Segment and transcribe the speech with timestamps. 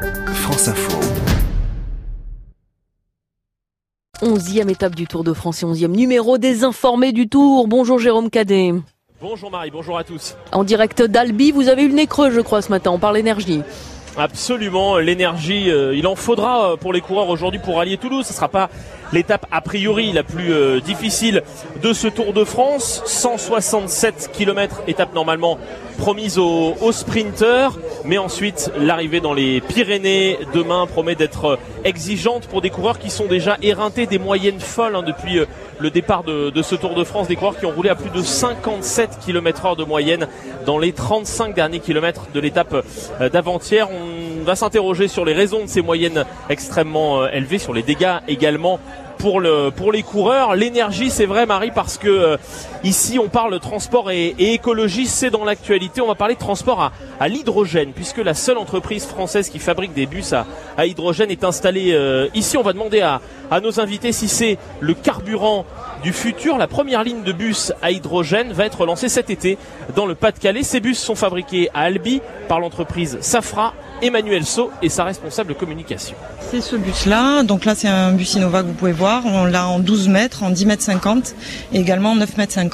[0.00, 0.98] France Info.
[4.22, 7.68] Onzième étape du Tour de France et onzième numéro des informés du Tour.
[7.68, 8.72] Bonjour Jérôme Cadet.
[9.20, 10.36] Bonjour Marie, bonjour à tous.
[10.52, 13.18] En direct d'Albi, vous avez eu le nez creux je crois ce matin, on parle
[13.18, 13.62] énergie.
[14.16, 18.24] Absolument, l'énergie, euh, il en faudra euh, pour les coureurs aujourd'hui pour rallier Toulouse.
[18.24, 18.70] Ce ne sera pas
[19.12, 21.42] l'étape a priori la plus euh, difficile
[21.82, 23.02] de ce Tour de France.
[23.06, 25.58] 167 km, étape normalement
[25.98, 27.78] promise aux, sprinteurs.
[28.04, 33.26] Mais ensuite, l'arrivée dans les Pyrénées demain promet d'être exigeante pour des coureurs qui sont
[33.26, 35.40] déjà éreintés des moyennes folles hein, depuis
[35.78, 37.28] le départ de, ce Tour de France.
[37.28, 40.26] Des coureurs qui ont roulé à plus de 57 km heure de moyenne
[40.64, 42.84] dans les 35 derniers kilomètres de l'étape
[43.32, 43.88] d'avant-hier.
[44.44, 48.78] Va s'interroger sur les raisons de ces moyennes extrêmement élevées, sur les dégâts également
[49.20, 50.54] pour le pour les coureurs.
[50.56, 52.36] L'énergie, c'est vrai, Marie, parce que euh,
[52.84, 56.00] ici on parle transport et, écologie, c'est dans l'actualité.
[56.00, 60.06] On va parler de transport à, l'hydrogène, puisque la seule entreprise française qui fabrique des
[60.06, 60.46] bus à,
[60.86, 62.56] hydrogène est installée euh, ici.
[62.56, 63.20] On va demander à,
[63.60, 65.66] nos invités si c'est le carburant
[66.02, 66.56] du futur.
[66.56, 69.58] La première ligne de bus à hydrogène va être lancée cet été
[69.96, 70.62] dans le Pas-de-Calais.
[70.62, 73.74] Ces bus sont fabriqués à Albi par l'entreprise Safra.
[74.02, 76.16] Emmanuel So et sa responsable communication.
[76.50, 77.42] C'est ce bus-là.
[77.42, 79.22] Donc là, c'est un bus Innova que vous pouvez voir.
[79.26, 81.34] On l'a en 12 mètres, en 10 mètres 50
[81.72, 82.69] et également en 9 mètres 50.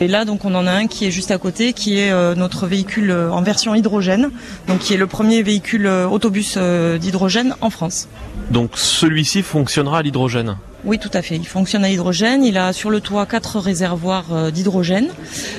[0.00, 2.34] Et là, donc, on en a un qui est juste à côté, qui est euh,
[2.34, 4.30] notre véhicule euh, en version hydrogène.
[4.68, 8.08] Donc, qui est le premier véhicule euh, autobus d'hydrogène en France.
[8.50, 10.56] Donc, celui-ci fonctionnera à l'hydrogène?
[10.84, 11.36] Oui, tout à fait.
[11.36, 12.44] Il fonctionne à hydrogène.
[12.44, 15.08] Il a sur le toit quatre réservoirs d'hydrogène.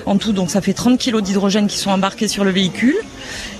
[0.06, 2.98] En tout, donc ça fait 30 kg d'hydrogène qui sont embarqués sur le véhicule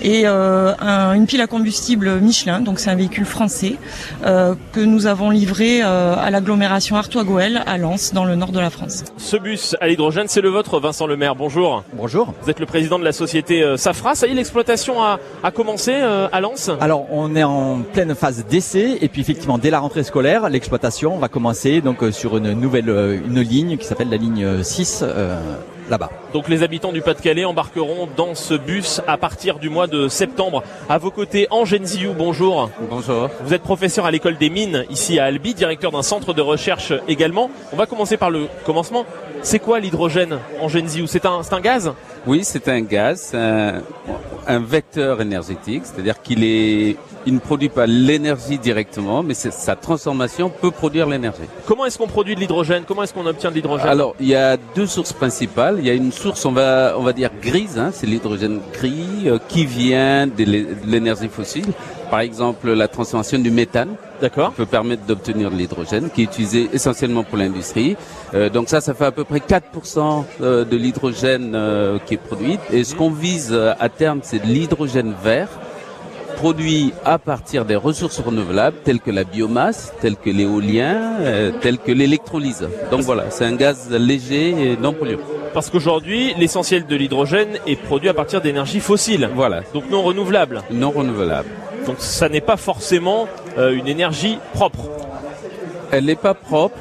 [0.02, 3.76] et euh, un, une pile à combustible Michelin, donc c'est un véhicule français
[4.26, 8.60] euh, que nous avons livré euh, à l'agglomération Artois-Goël à Lens, dans le nord de
[8.60, 9.04] la France.
[9.18, 11.36] Ce bus à l'hydrogène, c'est le vôtre, Vincent Lemaire.
[11.36, 11.84] Bonjour.
[11.94, 12.34] Bonjour.
[12.42, 14.16] Vous êtes le président de la société Safra.
[14.16, 16.70] Ça y est, l'exploitation a, a, commencé à Lens?
[16.82, 21.18] Alors, on est en pleine phase d'essai et puis effectivement, dès la rentrée scolaire, l'exploitation
[21.18, 22.90] va commencer donc sur une nouvelle
[23.26, 25.04] une ligne qui s'appelle la ligne 6
[25.90, 26.10] là-bas.
[26.34, 30.64] Donc les habitants du Pas-de-Calais embarqueront dans ce bus à partir du mois de septembre.
[30.90, 32.72] À vos côtés, Angène Ziou, bonjour.
[32.90, 33.30] Bonjour.
[33.44, 36.92] Vous êtes professeur à l'école des mines ici à Albi, directeur d'un centre de recherche
[37.08, 37.52] également.
[37.72, 39.06] On va commencer par le commencement.
[39.44, 41.06] C'est quoi l'hydrogène, Angène Ziou?
[41.06, 41.94] C'est un, un gaz?
[42.26, 43.84] Oui, c'est un gaz, un,
[44.48, 50.50] un vecteur énergétique, c'est-à-dire qu'il est il ne produit pas l'énergie directement, mais sa transformation
[50.50, 51.44] peut produire l'énergie.
[51.66, 52.84] Comment est-ce qu'on produit de l'hydrogène?
[52.86, 53.88] Comment est-ce qu'on obtient de l'hydrogène?
[53.88, 55.78] Alors, il y a deux sources principales.
[55.80, 59.24] Il y a une source, on va, on va dire grise, hein, c'est l'hydrogène gris
[59.26, 60.44] euh, qui vient de
[60.86, 61.74] l'énergie fossile.
[62.10, 63.96] Par exemple, la transformation du méthane.
[64.22, 64.54] D'accord.
[64.54, 67.98] Peut permettre d'obtenir de l'hydrogène, qui est utilisé essentiellement pour l'industrie.
[68.34, 72.18] Euh, donc ça, ça fait à peu près 4% euh, de l'hydrogène euh, qui est
[72.18, 72.60] produit.
[72.72, 75.50] Et ce qu'on vise à terme, c'est de l'hydrogène vert
[76.36, 81.78] produit à partir des ressources renouvelables telles que la biomasse, telles que l'éolien, euh, telles
[81.78, 82.68] que l'électrolyse.
[82.92, 85.20] Donc voilà, c'est un gaz léger et non polluant.
[85.54, 89.30] Parce qu'aujourd'hui, l'essentiel de l'hydrogène est produit à partir d'énergie fossile.
[89.36, 89.62] Voilà.
[89.74, 90.64] Donc non renouvelable.
[90.72, 91.50] Non renouvelable.
[91.86, 93.28] Donc ça n'est pas forcément
[93.58, 94.90] euh, une énergie propre.
[95.92, 96.78] Elle n'est pas propre,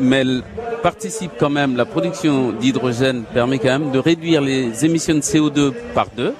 [0.00, 0.42] mais elle
[0.82, 1.76] participe quand même.
[1.76, 6.34] La production d'hydrogène permet quand même de réduire les émissions de CO2 par deux.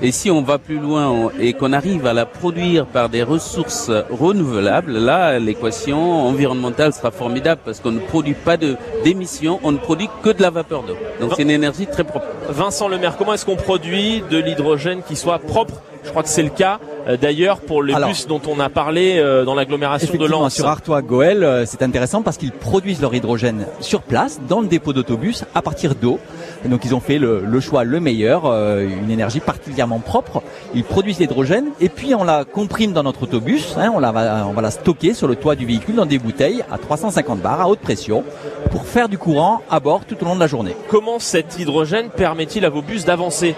[0.00, 3.90] Et si on va plus loin et qu'on arrive à la produire par des ressources
[4.10, 10.08] renouvelables, là, l'équation environnementale sera formidable parce qu'on ne produit pas d'émissions, on ne produit
[10.22, 10.96] que de la vapeur d'eau.
[11.20, 12.26] Donc c'est une énergie très propre.
[12.48, 15.82] Vincent Lemaire, comment est-ce qu'on produit de l'hydrogène qui soit propre?
[16.04, 16.78] Je crois que c'est le cas
[17.08, 20.54] euh, d'ailleurs pour les bus dont on a parlé euh, dans l'agglomération de Lens.
[20.54, 24.68] Sur Artois Goël, euh, c'est intéressant parce qu'ils produisent leur hydrogène sur place dans le
[24.68, 26.18] dépôt d'autobus à partir d'eau.
[26.64, 30.42] Donc ils ont fait le, le choix le meilleur, une énergie particulièrement propre.
[30.74, 33.76] Ils produisent l'hydrogène et puis on la comprime dans notre autobus.
[33.76, 36.64] Hein, on, la on va la stocker sur le toit du véhicule dans des bouteilles
[36.70, 38.24] à 350 bars à haute pression
[38.70, 40.76] pour faire du courant à bord tout au long de la journée.
[40.88, 43.54] Comment cet hydrogène permet-il à vos bus d'avancer?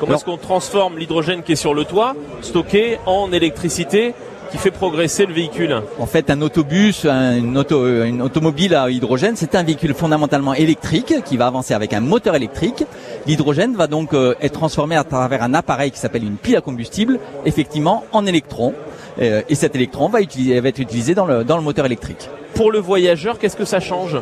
[0.00, 4.14] Comment est-ce qu'on transforme l'hydrogène qui est sur le toit, stocké en électricité
[4.52, 9.34] qui fait progresser le véhicule En fait, un autobus, une, auto, une automobile à hydrogène,
[9.34, 12.84] c'est un véhicule fondamentalement électrique qui va avancer avec un moteur électrique.
[13.26, 16.60] L'hydrogène va donc euh, être transformé à travers un appareil qui s'appelle une pile à
[16.60, 18.74] combustible, effectivement en électrons.
[19.22, 22.28] Euh, et cet électron va, utiliser, va être utilisé dans le, dans le moteur électrique.
[22.54, 24.18] Pour le voyageur, qu'est-ce que ça change?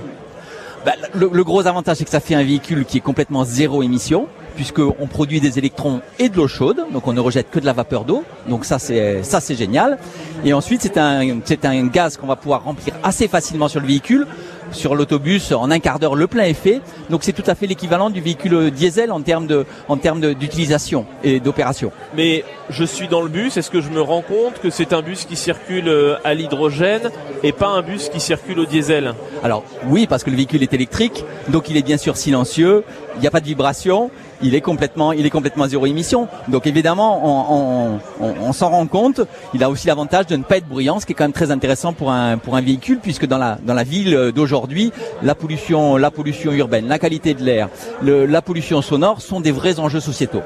[0.86, 3.82] Bah, le, le, gros avantage, c'est que ça fait un véhicule qui est complètement zéro
[3.82, 7.66] émission puisqu'on produit des électrons et de l'eau chaude, donc on ne rejette que de
[7.66, 9.98] la vapeur d'eau, donc ça c'est ça c'est génial.
[10.44, 13.86] Et ensuite c'est un c'est un gaz qu'on va pouvoir remplir assez facilement sur le
[13.86, 14.26] véhicule.
[14.72, 16.80] sur l'autobus en un quart d'heure le plein est fait.
[17.08, 21.06] Donc c'est tout à fait l'équivalent du véhicule diesel en termes de en termes d'utilisation
[21.24, 21.92] et d'opération.
[22.16, 25.02] Mais je suis dans le bus, est-ce que je me rends compte que c'est un
[25.02, 27.10] bus qui circule euh, à l'hydrogène
[27.42, 29.14] et pas un bus qui circule au diesel?
[29.42, 32.84] Alors oui, parce que le véhicule est électrique, donc il est bien sûr silencieux,
[33.16, 34.10] il n'y a pas de vibration,
[34.42, 36.28] il est complètement, il est complètement zéro émission.
[36.48, 39.20] Donc évidemment, on, s'en rend compte.
[39.54, 41.50] Il a aussi l'avantage de ne pas être bruyant, ce qui est quand même très
[41.50, 44.92] intéressant pour un pour un véhicule, puisque dans la dans la ville d'aujourd'hui,
[45.22, 47.68] la pollution, la pollution urbaine, la qualité de l'air,
[48.02, 50.42] la pollution sonore sont des vrais enjeux sociétaux.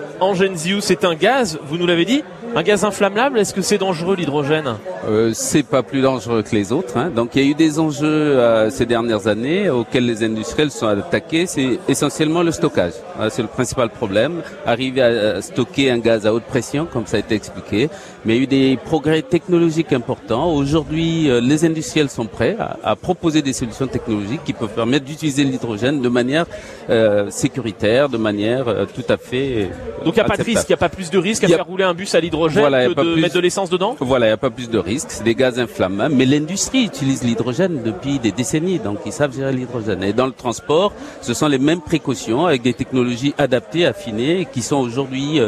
[0.55, 2.23] Ziou, c'est un gaz, vous nous l'avez dit,
[2.54, 3.38] un gaz inflammable.
[3.38, 6.96] Est-ce que c'est dangereux l'hydrogène euh, C'est pas plus dangereux que les autres.
[6.96, 7.10] Hein.
[7.10, 10.86] Donc il y a eu des enjeux euh, ces dernières années auxquels les industriels sont
[10.86, 11.46] attaqués.
[11.46, 12.92] C'est essentiellement le stockage.
[13.30, 14.42] c'est le principal problème.
[14.66, 17.88] Arriver à stocker un gaz à haute pression, comme ça a été expliqué.
[18.24, 20.52] Mais il y a eu des progrès technologiques importants.
[20.54, 25.44] Aujourd'hui, euh, les industriels sont prêts à, proposer des solutions technologiques qui peuvent permettre d'utiliser
[25.44, 26.46] l'hydrogène de manière
[26.88, 29.68] euh, sécuritaire, de manière euh, tout à fait.
[30.04, 31.48] Donc il n'y a pas de risque, il n'y a pas plus de risque à
[31.48, 34.35] faire rouler un bus à l'hydrogène que de mettre de l'essence dedans Voilà, il n'y
[34.35, 35.08] a pas plus de risque.
[35.11, 36.14] C'est des gaz inflammables.
[36.14, 40.02] Mais l'industrie utilise l'hydrogène depuis des décennies, donc ils savent gérer l'hydrogène.
[40.02, 44.62] Et dans le transport, ce sont les mêmes précautions avec des technologies adaptées, affinées, qui
[44.62, 45.41] sont aujourd'hui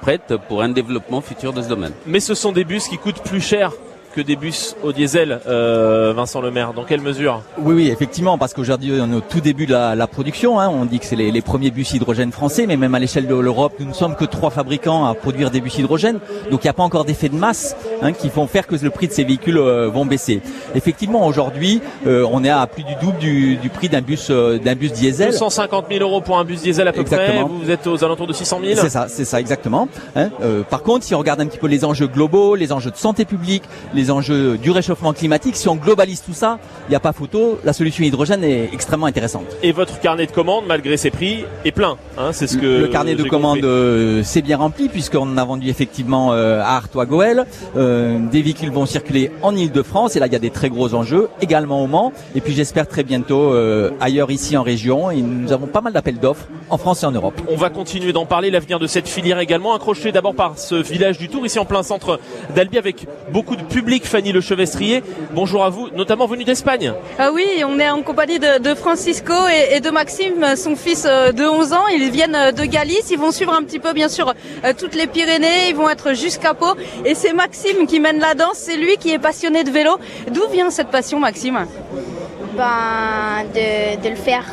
[0.00, 3.22] prêtes pour un développement futur de ce domaine mais ce sont des bus qui coûtent
[3.22, 3.72] plus cher
[4.14, 6.72] que des bus au diesel, euh, Vincent Lemaire.
[6.72, 10.06] Dans quelle mesure Oui, oui, effectivement, parce qu'aujourd'hui, on est au tout début de la,
[10.06, 10.58] production.
[10.60, 10.68] Hein.
[10.68, 13.74] On dit que c'est les, premiers bus hydrogène français, mais même à l'échelle de l'Europe,
[13.78, 16.18] nous ne sommes que trois fabricants à produire des bus hydrogène.
[16.50, 18.90] Donc, il n'y a pas encore d'effet de masse hein, qui font faire que le
[18.90, 20.40] prix de ces véhicules euh, vont baisser.
[20.74, 24.92] Effectivement, aujourd'hui, euh, on est à plus du double du, prix d'un bus d'un bus
[24.92, 25.30] diesel.
[25.30, 27.42] 250 000 euros pour un bus diesel à peu près.
[27.42, 28.80] Vous êtes aux alentours de 600 000.
[28.80, 29.88] C'est ça, c'est ça exactement.
[30.16, 30.30] Hein.
[30.70, 33.24] par contre, si on regarde un petit peu les enjeux globaux, les enjeux de santé
[33.24, 33.64] publique,
[33.98, 37.58] les enjeux du réchauffement climatique, si on globalise tout ça, il n'y a pas photo,
[37.64, 39.46] la solution hydrogène est extrêmement intéressante.
[39.62, 41.96] Et votre carnet de commandes, malgré ses prix, est plein.
[42.16, 45.68] Hein, c'est ce que le carnet de commandes euh, c'est bien rempli puisqu'on a vendu
[45.68, 47.44] effectivement euh, à Artois Goël.
[47.76, 50.94] Euh, des véhicules vont circuler en Ile-de-France et là il y a des très gros
[50.94, 52.12] enjeux également au Mans.
[52.34, 53.52] Et puis j'espère très bientôt
[54.00, 55.10] ailleurs ici en région.
[55.10, 57.40] Et nous avons pas mal d'appels d'offres en France et en Europe.
[57.48, 58.50] On va continuer d'en parler.
[58.50, 61.82] L'avenir de cette filière également accroché d'abord par ce village du Tour ici en plein
[61.82, 62.20] centre
[62.54, 63.87] d'Albi avec beaucoup de public.
[63.96, 65.02] Fanny Le Chevestrier.
[65.32, 66.92] Bonjour à vous, notamment venu d'Espagne.
[67.18, 69.32] Ah oui, on est en compagnie de, Francisco
[69.72, 71.86] et, de Maxime, son fils euh, de 11 ans.
[71.88, 73.10] Ils viennent euh, de Galice.
[73.10, 75.70] Ils vont suivre un petit peu, bien sûr, euh, toutes les Pyrénées.
[75.70, 76.74] Ils vont être jusqu'à Pau.
[77.06, 78.56] Et c'est Maxime qui mène la danse.
[78.56, 79.96] C'est lui qui est passionné de vélo.
[80.30, 81.66] D'où vient cette passion, Maxime?
[82.56, 84.44] Ben, de, le faire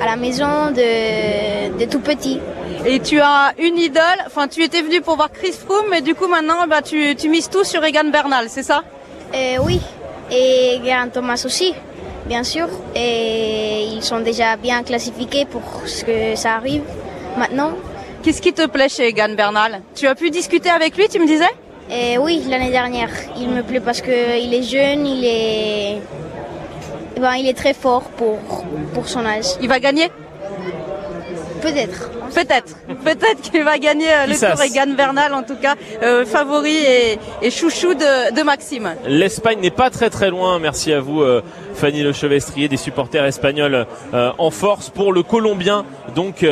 [0.00, 2.38] à la maison de, tout petit.
[2.86, 6.14] Et tu as une idole, enfin tu étais venu pour voir Chris Froome, mais du
[6.14, 8.82] coup maintenant bah, tu, tu mises tout sur Egan Bernal, c'est ça?
[9.34, 9.80] Euh, oui,
[10.30, 11.74] et Grand Thomas aussi,
[12.26, 12.68] bien sûr.
[12.94, 16.82] Et ils sont déjà bien classifiés pour ce que ça arrive
[17.36, 17.72] maintenant.
[18.22, 19.82] Qu'est-ce qui te plaît chez Egan Bernal?
[19.94, 21.50] Tu as pu discuter avec lui, tu me disais?
[21.90, 23.10] Et euh, Oui, l'année dernière.
[23.36, 26.00] Il me plaît parce qu'il est jeune, il est...
[27.20, 28.38] Ben, il est très fort pour,
[28.94, 29.46] pour son âge.
[29.60, 30.10] Il va gagner?
[31.60, 32.10] Peut-être.
[32.34, 32.76] Peut-être.
[33.04, 36.76] Peut-être qu'il va gagner euh, le Tour Egan Bernal, en tout cas, euh, favori
[37.42, 38.94] et, chouchou de, Maxime.
[39.06, 40.58] L'Espagne n'est pas très très loin.
[40.58, 41.42] Merci à vous, euh,
[41.74, 45.84] Fanny Le Chevestrier, des supporters espagnols en force pour le Colombien.
[46.14, 46.42] Donc,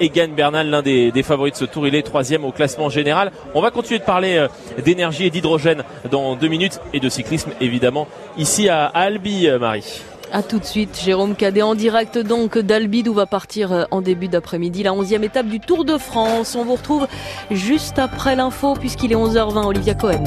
[0.00, 3.32] Egan Bernal, l'un des, favoris de ce tour, il est troisième au classement général.
[3.54, 4.46] On va continuer de parler
[4.84, 10.02] d'énergie et d'hydrogène dans deux minutes et de cyclisme, évidemment, ici à Albi, Marie.
[10.34, 14.00] A tout de suite, Jérôme Cadet en direct donc d'Albi où va partir euh, en
[14.00, 16.56] début d'après-midi la 11e étape du Tour de France.
[16.58, 17.06] On vous retrouve
[17.50, 20.24] juste après l'info puisqu'il est 11h20 Olivia Cohen.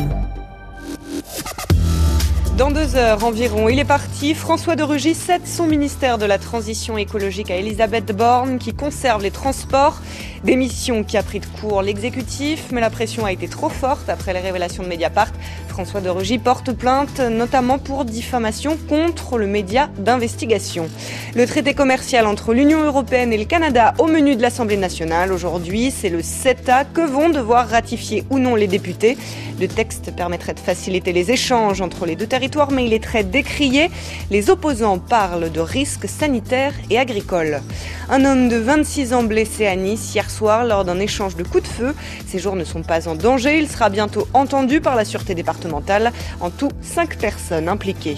[2.57, 4.33] Dans deux heures environ, il est parti.
[4.33, 9.21] François de Rugy cède son ministère de la Transition écologique à Elisabeth Borne, qui conserve
[9.21, 9.99] les transports.
[10.45, 14.31] Démission qui a pris de court l'exécutif, mais la pression a été trop forte après
[14.31, 15.31] les révélations de Mediapart.
[15.75, 20.87] François de Rugy porte plainte, notamment pour diffamation contre le média d'investigation.
[21.35, 25.91] Le traité commercial entre l'Union européenne et le Canada au menu de l'Assemblée nationale aujourd'hui,
[25.91, 29.17] c'est le CETA que vont devoir ratifier ou non les députés?
[29.59, 33.25] Le texte permettrait de faciliter les échanges entre les deux territoires, mais il est très
[33.25, 33.89] décrié.
[34.31, 37.61] Les opposants parlent de risques sanitaires et agricoles.
[38.09, 41.63] Un homme de 26 ans blessé à Nice hier soir lors d'un échange de coups
[41.63, 41.95] de feu.
[42.27, 43.57] Ses jours ne sont pas en danger.
[43.57, 46.11] Il sera bientôt entendu par la Sûreté départementale départementale.
[46.41, 48.17] En tout, 5 personnes impliquées.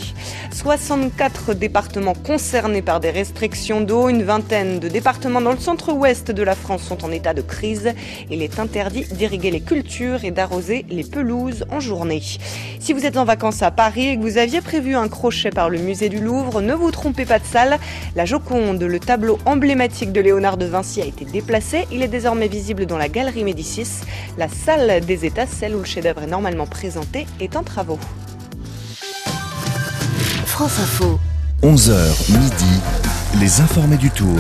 [0.52, 6.44] 64 départements concernés par des restrictions d'eau, une vingtaine de départements dans le centre-ouest de
[6.44, 7.94] la France sont en état de crise.
[8.30, 12.22] Il est interdit d'irriguer les cultures et d'arroser les pelouses en journée.
[12.80, 15.70] Si vous êtes en vacances à Paris et que vous aviez prévu un crochet par
[15.70, 17.78] le musée du Louvre, ne vous trompez pas de salle.
[18.16, 21.86] La Joconde, le tableau emblématique de Léonard de Vinci, a été déplacé.
[21.92, 24.02] Il est désormais visible dans la galerie Médicis.
[24.38, 28.00] La salle des États, celle où le chef-d'œuvre est normalement présenté, est en travaux.
[30.46, 31.20] France Info.
[31.64, 32.82] 11h midi,
[33.40, 34.38] les informés du tour.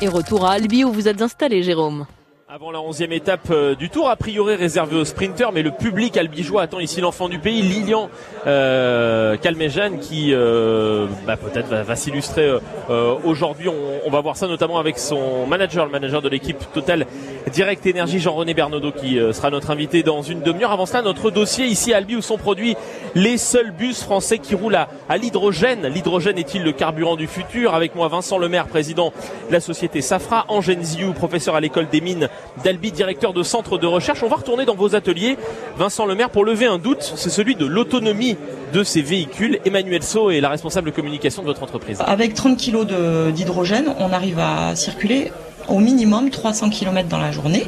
[0.00, 2.06] Et retour à Albi où vous êtes installé, Jérôme.
[2.50, 6.16] Avant la onzième étape euh, du tour, a priori réservée aux sprinters, mais le public
[6.16, 8.08] albigeois attend ici l'enfant du pays, Lilian
[8.46, 12.50] euh, Calmejane, qui euh, bah, peut-être va, s'illustrer
[12.88, 13.68] euh, aujourd'hui.
[13.68, 17.04] On, va voir ça notamment avec son manager, le manager de l'équipe Total
[17.52, 20.72] Direct Énergie, Jean-René Bernaudot, qui sera notre invité dans une demi-heure.
[20.72, 22.76] Avant cela, notre dossier ici à Albi où sont produits
[23.14, 25.86] les seuls bus français qui roulent à, à l'hydrogène.
[25.86, 27.74] L'hydrogène est-il le carburant du futur?
[27.74, 29.12] Avec moi, Vincent Lemaire, président
[29.48, 32.30] de la société Safra, Angène Ziou, professeur à l'école des mines
[32.64, 34.22] d'Albi, directeur de centre de recherche.
[34.22, 35.36] On va retourner dans vos ateliers,
[35.76, 38.36] Vincent Lemaire, pour lever un doute, c'est celui de l'autonomie
[38.72, 39.60] de ces véhicules.
[39.64, 41.98] Emmanuel So est la responsable de communication de votre entreprise.
[42.04, 45.32] Avec 30 kg d'hydrogène, on arrive à circuler
[45.68, 47.64] au minimum 300 km dans la journée.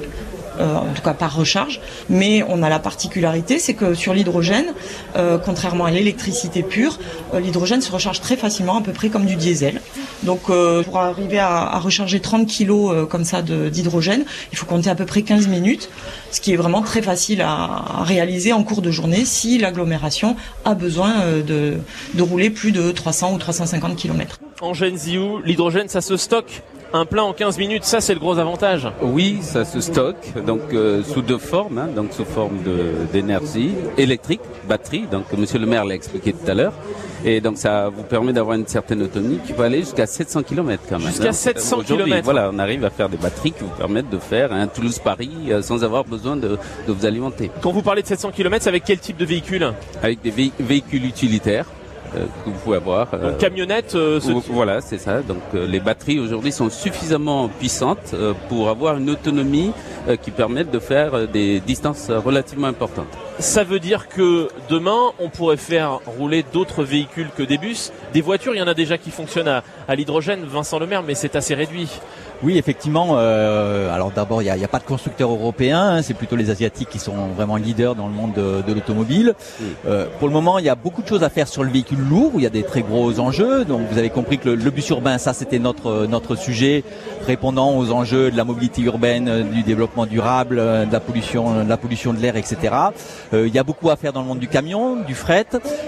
[0.60, 1.80] Euh, en tout cas par recharge.
[2.10, 4.74] Mais on a la particularité, c'est que sur l'hydrogène,
[5.16, 6.98] euh, contrairement à l'électricité pure,
[7.32, 9.80] euh, l'hydrogène se recharge très facilement, à peu près comme du diesel.
[10.22, 15.06] Donc pour arriver à, recharger 30 kg comme ça d'hydrogène, il faut compter à peu
[15.06, 15.88] près 15 minutes,
[16.30, 20.74] ce qui est vraiment très facile à, réaliser en cours de journée si l'agglomération a
[20.74, 21.14] besoin
[21.46, 21.78] de,
[22.14, 24.38] de rouler plus de 300 ou 350 km.
[24.60, 28.38] En Genziou, l'hydrogène, ça se stocke un plein en 15 minutes, ça c'est le gros
[28.38, 28.88] avantage.
[29.02, 32.58] Oui, ça se stocke donc euh, sous deux formes, hein, donc sous forme
[33.12, 35.04] d'énergie électrique, batterie.
[35.10, 36.72] Donc Monsieur le Maire l'a expliqué tout à l'heure.
[37.24, 40.82] Et donc ça vous permet d'avoir une certaine autonomie qui peut aller jusqu'à 700 km
[40.88, 41.08] quand même.
[41.08, 42.24] Jusqu'à 700 km.
[42.24, 45.62] Voilà, on arrive à faire des batteries qui vous permettent de faire un Toulouse-Paris euh,
[45.62, 47.50] sans avoir besoin de, de, vous alimenter.
[47.60, 49.72] Quand vous parlez de 700 km, c'est avec quel type de véhicule?
[50.02, 51.66] Avec des véhicules utilitaires.
[52.16, 53.16] Euh, que vous pouvez avoir.
[53.16, 53.94] Donc camionnette.
[53.94, 55.22] Euh, voilà, c'est ça.
[55.22, 58.14] Donc euh, les batteries aujourd'hui sont suffisamment puissantes
[58.48, 59.72] pour avoir une autonomie
[60.22, 63.06] qui permette de faire des distances relativement importantes.
[63.38, 67.92] Ça veut dire que demain, on pourrait faire rouler d'autres véhicules que des bus.
[68.12, 71.14] Des voitures, il y en a déjà qui fonctionnent à, à l'hydrogène, Vincent Lemaire, mais
[71.14, 71.88] c'est assez réduit.
[72.42, 73.10] Oui, effectivement.
[73.12, 75.96] Euh, alors d'abord, il n'y a, a, pas de constructeurs européens.
[75.96, 79.34] Hein, c'est plutôt les Asiatiques qui sont vraiment leaders dans le monde de, de l'automobile.
[79.86, 81.98] Euh, pour le moment, il y a beaucoup de choses à faire sur le véhicule
[81.98, 83.64] lourd, où il y a des très gros enjeux.
[83.66, 86.82] Donc vous avez compris que le, le bus urbain, ça c'était notre notre sujet,
[87.26, 91.62] répondant aux enjeux de la mobilité urbaine, euh, du développement durable, euh, de la pollution,
[91.64, 92.74] de la pollution de l'air, etc.
[93.34, 95.46] Euh, il y a beaucoup à faire dans le monde du camion, du fret.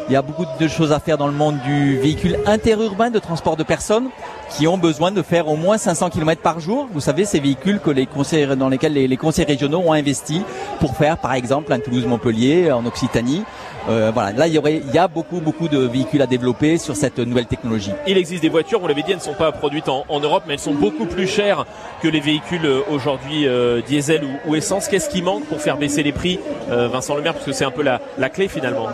[0.09, 3.18] Il y a beaucoup de choses à faire dans le monde du véhicule interurbain de
[3.18, 4.09] transport de personnes
[4.50, 6.88] qui ont besoin de faire au moins 500 km par jour.
[6.92, 10.42] Vous savez, ces véhicules que les conseils, dans lesquels les, conseils régionaux ont investi
[10.80, 13.44] pour faire, par exemple, un Toulouse-Montpellier en Occitanie.
[13.88, 16.78] Euh, voilà, là il y aurait, il y a beaucoup beaucoup de véhicules à développer
[16.78, 17.90] sur cette nouvelle technologie.
[18.06, 20.54] Il existe des voitures, vous l'avez dit, elles ne sont pas produites en, Europe, mais
[20.54, 21.66] elles sont beaucoup plus chères
[22.00, 24.87] que les véhicules euh, aujourd'hui euh, diesel ou, essence.
[24.87, 27.82] Qu'est-ce qui manque pour faire baisser les prix, Vincent Lemaire, parce que c'est un peu
[27.82, 28.88] la, la clé finalement?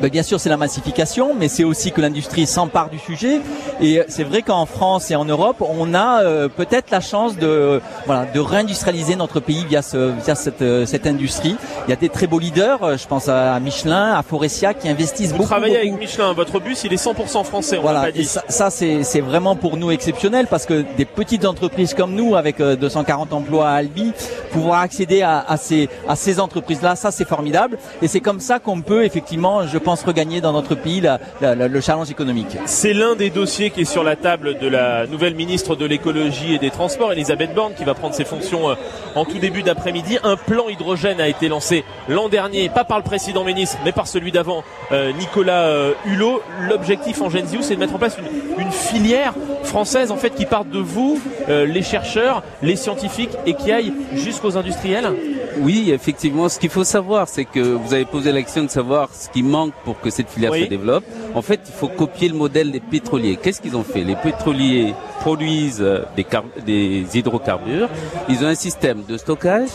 [0.00, 3.40] Ben, bien sûr, c'est la massification, mais c'est aussi que l'industrie s'empare du sujet.
[3.80, 7.80] Et c'est vrai qu'en France et en Europe, on a euh, peut-être la chance de
[8.04, 11.56] voilà de réindustrialiser notre pays via ce via cette euh, cette industrie.
[11.86, 12.82] Il y a des très beaux leaders.
[12.82, 15.48] Euh, je pense à Michelin, à Forestia, qui investissent Vous beaucoup.
[15.48, 16.32] Travaillez avec Michelin.
[16.34, 17.78] Votre bus, il est 100% français.
[17.78, 18.02] On voilà.
[18.02, 18.20] Pas dit.
[18.20, 22.14] Et ça, ça c'est c'est vraiment pour nous exceptionnel parce que des petites entreprises comme
[22.14, 24.12] nous, avec 240 emplois à Albi,
[24.52, 27.78] pouvoir accéder à, à ces à ces entreprises là, ça c'est formidable.
[28.02, 31.00] Et c'est comme ça qu'on peut effectivement, je pense regagner dans notre pays
[31.40, 32.58] le challenge économique.
[32.64, 36.54] C'est l'un des dossiers qui est sur la table de la nouvelle ministre de l'écologie
[36.54, 38.74] et des transports, Elisabeth Borne, qui va prendre ses fonctions euh,
[39.14, 40.18] en tout début d'après-midi.
[40.24, 44.08] Un plan hydrogène a été lancé l'an dernier, pas par le précédent ministre, mais par
[44.08, 46.42] celui d'avant, euh, Nicolas euh, Hulot.
[46.68, 50.68] L'objectif en Genziou, c'est de mettre en place une, filière française en fait qui parte
[50.68, 55.12] de vous, les chercheurs, les scientifiques, et qui aille jusqu'aux industriels.
[55.58, 56.48] Oui, effectivement.
[56.48, 59.72] Ce qu'il faut savoir, c'est que vous avez posé l'action de savoir ce qui manque
[59.84, 61.04] pour que cette filière se développe.
[61.34, 63.36] En fait, il faut copier le modèle des pétroliers.
[63.36, 64.02] Qu'est-ce qu'ils ont fait?
[64.04, 66.26] Les pétroliers produisent euh, des,
[66.64, 67.88] des hydrocarbures.
[68.28, 69.68] Ils ont un système de stockage,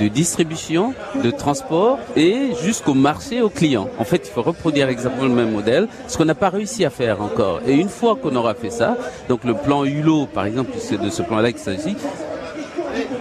[0.00, 3.88] de distribution, de transport et jusqu'au marché aux clients.
[3.98, 6.90] En fait, il faut reproduire exactement le même modèle, ce qu'on n'a pas réussi à
[6.90, 7.60] faire encore.
[7.66, 8.96] Et une fois qu'on aura fait ça,
[9.28, 11.96] donc le plan Hulot, par exemple, c'est de ce plan-là qu'il s'agit,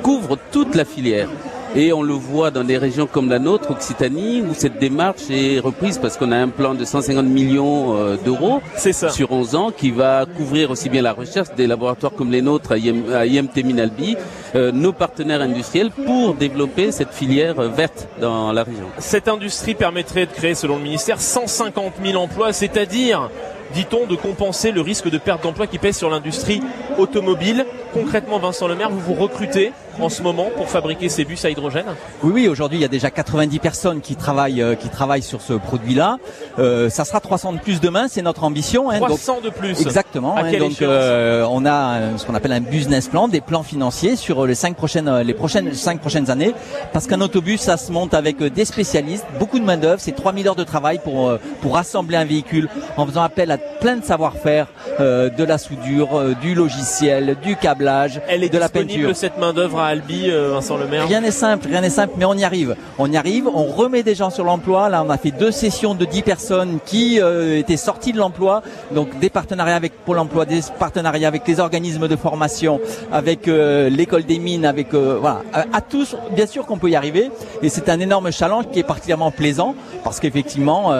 [0.01, 1.29] couvre toute la filière
[1.73, 5.57] Et on le voit dans des régions comme la nôtre, Occitanie, où cette démarche est
[5.59, 9.89] reprise parce qu'on a un plan de 150 millions euh, d'euros sur 11 ans qui
[9.91, 14.17] va couvrir aussi bien la recherche des laboratoires comme les nôtres à, IMT Minalbi,
[14.55, 18.87] euh, nos partenaires industriels pour développer cette filière verte dans la région.
[18.97, 23.29] Cette industrie permettrait de créer, selon le ministère, 150 000 emplois, c'est-à-dire
[23.73, 26.61] dit-on, de compenser le risque de perte d'emploi qui pèse sur l'industrie
[26.97, 27.65] automobile.
[27.93, 31.85] Concrètement, Vincent Lemaire, vous vous recrutez en ce moment pour fabriquer ces bus à hydrogène?
[32.23, 32.47] Oui, oui.
[32.47, 36.17] Aujourd'hui, il y a déjà 90 personnes qui travaillent, euh, qui travaillent sur ce produit-là.
[36.59, 38.89] Euh, ça sera 300 de plus demain, c'est notre ambition.
[38.89, 39.81] Hein, 300 de plus.
[39.81, 40.35] Exactement.
[40.35, 44.15] À hein, donc, euh, on a ce qu'on appelle un business plan, des plans financiers
[44.15, 46.53] sur les cinq prochaines, les prochaines cinq prochaines années,
[46.93, 50.47] parce qu'un autobus, ça se monte avec des spécialistes, beaucoup de main d'œuvre, c'est 3000
[50.47, 54.67] heures de travail pour pour assembler un véhicule en faisant appel à plein de savoir-faire,
[54.99, 59.15] de la soudure, du logiciel, du câblage, Elle est de la peinture.
[59.15, 62.25] cette main d'œuvre à Albi, euh, Vincent Lemaire Rien n'est simple, rien n'est simple, mais
[62.25, 62.75] on y arrive.
[62.97, 64.89] On y arrive, on remet des gens sur l'emploi.
[64.89, 68.61] Là, on a fait deux sessions de 10 personnes qui euh, étaient sorties de l'emploi.
[68.91, 72.79] Donc des partenariats avec Pôle emploi, des partenariats avec les organismes de formation,
[73.11, 77.31] avec euh, l'école des mines, avec voilà, à, tous, bien sûr qu'on peut y arriver.
[77.61, 80.91] Et c'est un énorme challenge qui est particulièrement plaisant parce qu'effectivement,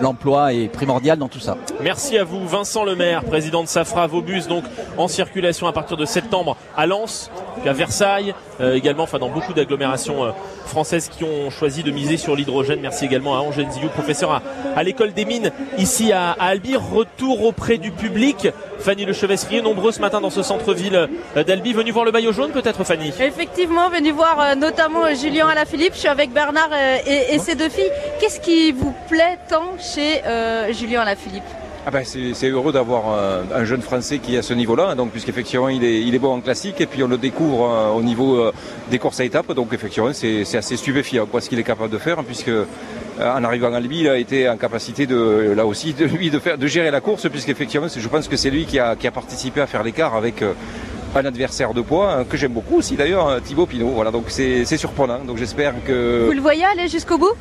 [0.00, 1.56] l'emploi est primordial dans tout ça.
[1.82, 4.62] Merci à vous, Vincent Lemaire, président de Safra Vobus, donc
[4.96, 7.32] en circulation à partir de septembre à Lens,
[7.66, 10.30] à Versailles, euh, également, enfin dans beaucoup d'agglomérations euh,
[10.66, 12.78] françaises qui ont choisi de miser sur l'hydrogène.
[12.80, 14.40] Merci également à Angèle Zillou, professeur
[14.76, 16.76] à, l'école des mines ici à, Albi.
[16.76, 18.48] Retour auprès du public.
[18.78, 22.32] Fanny Le Chevesrier, nombreux ce matin dans ce centre-ville euh, d'Albi, venu voir le maillot
[22.32, 23.12] jaune peut-être Fanny?
[23.18, 25.94] Effectivement, venu voir notamment Julien Alaphilippe.
[25.94, 26.70] Je suis avec Bernard
[27.06, 27.90] et, ses deux filles.
[28.20, 30.22] Qu'est-ce qui vous plaît tant chez
[30.72, 31.65] Julien Alaphilippe?
[31.88, 33.16] Ah ben c'est heureux d'avoir
[33.54, 36.80] un, jeune Français qui est à ce niveau-là, donc puisqu'effectivement il est, bon en classique
[36.80, 38.52] et puis on le découvre euh, au niveau euh,
[38.90, 41.98] des courses à étapes, donc effectivement c'est assez stupéfiant quoi ce qu'il est capable de
[41.98, 42.64] faire, puisque euh,
[43.20, 46.40] en arrivant à Albi, il a été en capacité de là aussi de lui de
[46.40, 49.12] faire de gérer la course, puisqu'effectivement je pense que c'est lui qui a, qui a
[49.12, 50.42] participé à faire l'écart avec
[51.14, 53.90] un adversaire de poids hein, que j'aime beaucoup aussi d'ailleurs, Thibaut Pinot.
[53.90, 55.20] Voilà, donc c'est surprenant.
[55.20, 56.24] Donc j'espère que.
[56.26, 57.34] Vous le voyez aller jusqu'au bout?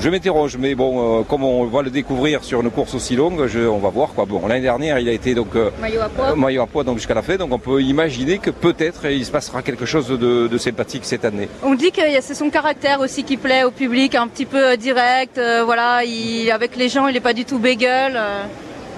[0.00, 3.40] Je m'interroge, mais bon, euh, comme on va le découvrir sur une course aussi longue,
[3.40, 4.24] on va voir quoi.
[4.24, 6.84] Bon, l'année dernière, il a été donc euh, maillot à poids, euh, maillot à poids
[6.84, 10.08] donc jusqu'à la fin, donc on peut imaginer que peut-être il se passera quelque chose
[10.08, 11.48] de, sympathique cette année.
[11.62, 15.40] On dit que c'est son caractère aussi qui plaît au public, un petit peu direct,
[15.64, 18.18] voilà, il, avec les gens, il n'est pas du tout bégueule.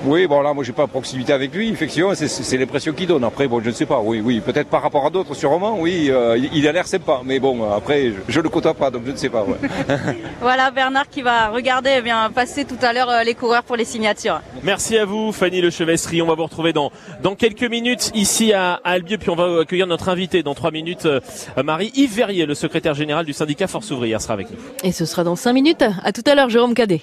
[0.04, 3.22] Oui, bon là, moi j'ai pas proximité avec lui, effectivement, c'est l'impression qu'il donne.
[3.22, 6.08] Après, bon, je ne sais pas, oui, oui, peut-être par rapport à d'autres sûrement, oui,
[6.10, 9.12] euh, il a l'air sympa, mais bon, après, je, ne le côtoie pas, donc je
[9.12, 9.46] ne sais pas.
[10.40, 13.76] voilà, Bernard qui va regarder, eh bien passer tout à l'heure euh, les coureurs pour
[13.76, 14.40] les signatures.
[14.64, 16.20] Merci à vous, Fanny Le Chevesserie.
[16.20, 16.90] On va vous retrouver dans
[17.22, 21.06] dans quelques minutes ici à, Albieux, puis on va accueillir notre invité dans trois minutes,
[21.06, 21.20] euh,
[21.62, 24.56] Marie-Yves Verrier, le secrétaire général du syndicat Force Ouvrière, sera avec nous.
[24.82, 25.84] Et ce sera dans cinq minutes.
[26.02, 27.02] À tout à l'heure, Jérôme Cadet.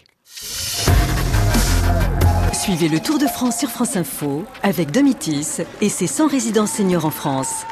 [2.69, 7.05] Suivez le Tour de France sur France Info avec Domitis et ses 100 résidences seniors
[7.05, 7.65] en France.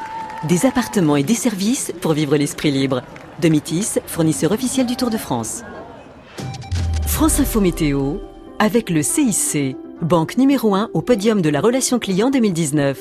[0.47, 3.03] Des appartements et des services pour vivre l'esprit libre.
[3.39, 5.61] Domitis, fournisseur officiel du Tour de France.
[7.05, 8.15] France Info Météo
[8.57, 12.97] avec le CIC, banque numéro 1 au podium de la relation client 2019.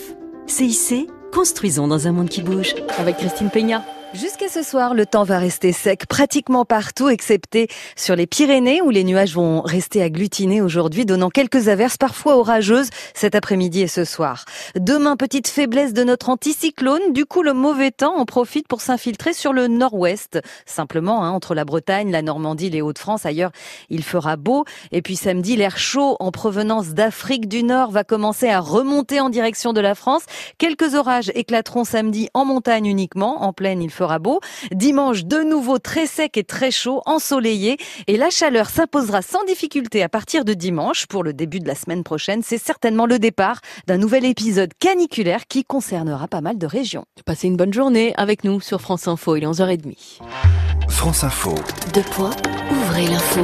[0.49, 2.75] CIC, construisons dans un monde qui bouge.
[2.99, 3.83] Avec Christine Peña.
[4.19, 8.89] Jusqu'à ce soir, le temps va rester sec pratiquement partout, excepté sur les Pyrénées où
[8.89, 14.07] les nuages vont rester agglutinés aujourd'hui, donnant quelques averses parfois orageuses cet après-midi et ce
[14.07, 14.47] soir.
[14.75, 17.13] Demain, petite faiblesse de notre anticyclone.
[17.13, 20.41] Du coup, le mauvais temps en profite pour s'infiltrer sur le nord-ouest.
[20.65, 23.27] Simplement, hein, entre la Bretagne, la Normandie, les Hauts-de-France.
[23.27, 23.53] Ailleurs,
[23.91, 24.65] il fera beau.
[24.93, 29.29] Et puis samedi, l'air chaud en provenance d'Afrique du Nord va commencer à remonter en
[29.29, 30.23] direction de la France.
[30.57, 33.43] Quelques orages éclateront samedi en montagne uniquement.
[33.43, 34.41] En plaine, il fera beau.
[34.73, 37.77] Dimanche, de nouveau très sec et très chaud, ensoleillé.
[38.07, 41.07] Et la chaleur s'imposera sans difficulté à partir de dimanche.
[41.07, 45.47] Pour le début de la semaine prochaine, c'est certainement le départ d'un nouvel épisode caniculaire
[45.47, 47.05] qui concernera pas mal de régions.
[47.25, 49.37] Passez une bonne journée avec nous sur France Info.
[49.37, 50.21] Il est 11h30.
[50.89, 51.55] France Info.
[51.93, 52.31] De poids,
[52.71, 53.43] ouvrez l'info.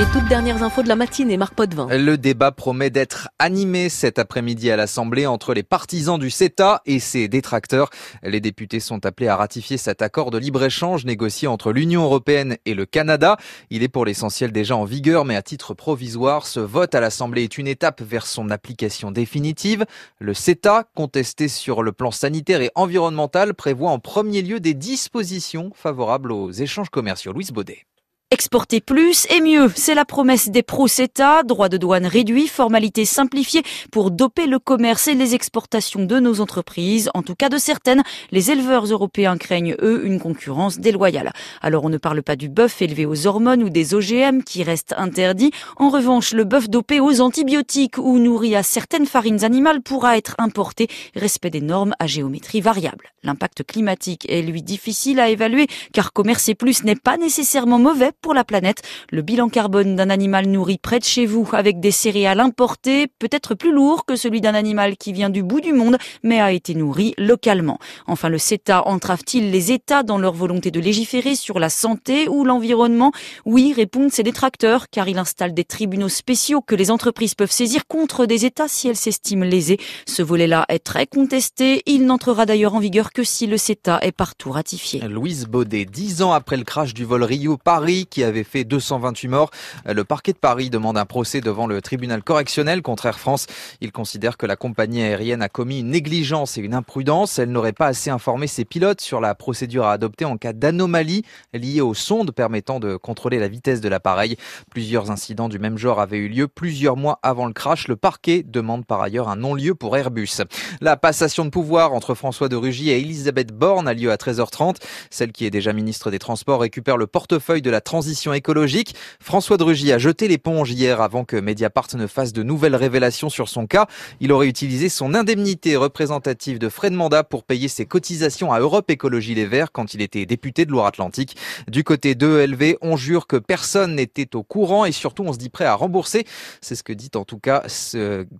[0.00, 1.86] Les toutes dernières infos de la matinée, Marc Potvin.
[1.90, 6.98] Le débat promet d'être animé cet après-midi à l'Assemblée entre les partisans du CETA et
[7.00, 7.90] ses détracteurs.
[8.22, 12.72] Les députés sont appelés à ratifier cet accord de libre-échange négocié entre l'Union européenne et
[12.72, 13.36] le Canada.
[13.68, 17.42] Il est pour l'essentiel déjà en vigueur, mais à titre provisoire, ce vote à l'Assemblée
[17.42, 19.84] est une étape vers son application définitive.
[20.18, 25.72] Le CETA, contesté sur le plan sanitaire et environnemental, prévoit en premier lieu des dispositions
[25.74, 27.34] favorables aux échanges commerciaux.
[27.34, 27.84] Louise Baudet.
[28.32, 33.64] Exporter plus et mieux, c'est la promesse des pro-CETA, droits de douane réduits, formalités simplifiées
[33.90, 38.04] pour doper le commerce et les exportations de nos entreprises, en tout cas de certaines.
[38.30, 41.32] Les éleveurs européens craignent, eux, une concurrence déloyale.
[41.60, 44.94] Alors on ne parle pas du bœuf élevé aux hormones ou des OGM qui restent
[44.96, 45.50] interdits.
[45.74, 50.36] En revanche, le bœuf dopé aux antibiotiques ou nourri à certaines farines animales pourra être
[50.38, 53.10] importé, respect des normes à géométrie variable.
[53.24, 58.34] L'impact climatique est lui difficile à évaluer car commercer plus n'est pas nécessairement mauvais pour
[58.34, 58.82] la planète.
[59.10, 63.28] Le bilan carbone d'un animal nourri près de chez vous avec des céréales importées peut
[63.30, 66.52] être plus lourd que celui d'un animal qui vient du bout du monde mais a
[66.52, 67.78] été nourri localement.
[68.06, 72.44] Enfin, le CETA entrave-t-il les États dans leur volonté de légiférer sur la santé ou
[72.44, 73.12] l'environnement?
[73.44, 77.86] Oui, répondent ces détracteurs car il installe des tribunaux spéciaux que les entreprises peuvent saisir
[77.86, 79.78] contre des États si elles s'estiment lésées.
[80.06, 81.82] Ce volet-là est très contesté.
[81.86, 85.00] Il n'entrera d'ailleurs en vigueur que si le CETA est partout ratifié.
[85.08, 89.50] Louise Baudet, dix ans après le crash du vol Rio-Paris qui avait fait 228 morts,
[89.86, 93.46] le parquet de Paris demande un procès devant le tribunal correctionnel contre Air France.
[93.80, 97.38] Il considère que la compagnie aérienne a commis une négligence et une imprudence.
[97.38, 101.24] Elle n'aurait pas assez informé ses pilotes sur la procédure à adopter en cas d'anomalie
[101.54, 104.36] liée aux sondes permettant de contrôler la vitesse de l'appareil.
[104.70, 107.88] Plusieurs incidents du même genre avaient eu lieu plusieurs mois avant le crash.
[107.88, 110.42] Le parquet demande par ailleurs un non-lieu pour Airbus.
[110.80, 114.76] La passation de pouvoir entre François de Rugy et Elisabeth Borne a lieu à 13h30.
[115.10, 118.94] Celle qui est déjà ministre des Transports récupère le portefeuille de la transition écologique.
[119.20, 123.28] François de Rugy a jeté l'éponge hier avant que Mediapart ne fasse de nouvelles révélations
[123.28, 123.88] sur son cas.
[124.20, 128.60] Il aurait utilisé son indemnité représentative de frais de mandat pour payer ses cotisations à
[128.60, 131.36] Europe Écologie Les Verts quand il était député de Loire-Atlantique.
[131.68, 135.50] Du côté d'ELV, on jure que personne n'était au courant et surtout on se dit
[135.50, 136.24] prêt à rembourser.
[136.62, 137.64] C'est ce que dit en tout cas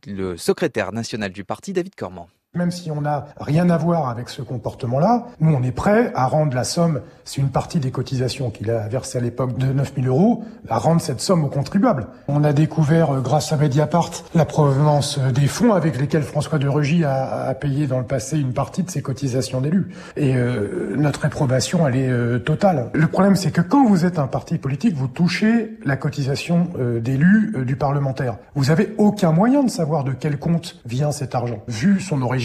[0.07, 2.31] le secrétaire national du parti, David Cormand.
[2.57, 6.27] Même si on n'a rien à voir avec ce comportement-là, nous, on est prêt à
[6.27, 10.09] rendre la somme, c'est une partie des cotisations qu'il a versées à l'époque de 9000
[10.09, 12.09] euros, à rendre cette somme aux contribuables.
[12.27, 16.59] On a découvert, euh, grâce à Mediapart, la provenance euh, des fonds avec lesquels François
[16.59, 19.87] de Rugy a, payé dans le passé une partie de ses cotisations d'élus.
[20.17, 22.91] Et euh, notre réprobation, elle est euh, totale.
[22.95, 26.99] Le problème, c'est que quand vous êtes un parti politique, vous touchez la cotisation euh,
[26.99, 28.39] d'élus du parlementaire.
[28.57, 31.63] Vous avez aucun moyen de savoir de quel compte vient cet argent.
[31.69, 32.40] Vu son origine,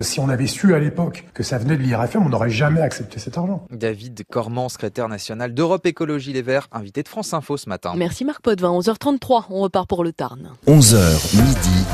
[0.00, 3.18] si on avait su à l'époque que ça venait de l'IRFM, on n'aurait jamais accepté
[3.18, 3.66] cet argent.
[3.70, 7.92] David Cormand, secrétaire national d'Europe Écologie Les Verts, invité de France Info ce matin.
[7.96, 10.50] Merci Marc Potvin, 11h33, on repart pour le Tarn.
[10.66, 11.84] 11h midi,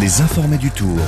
[0.00, 0.98] les informés du Tour.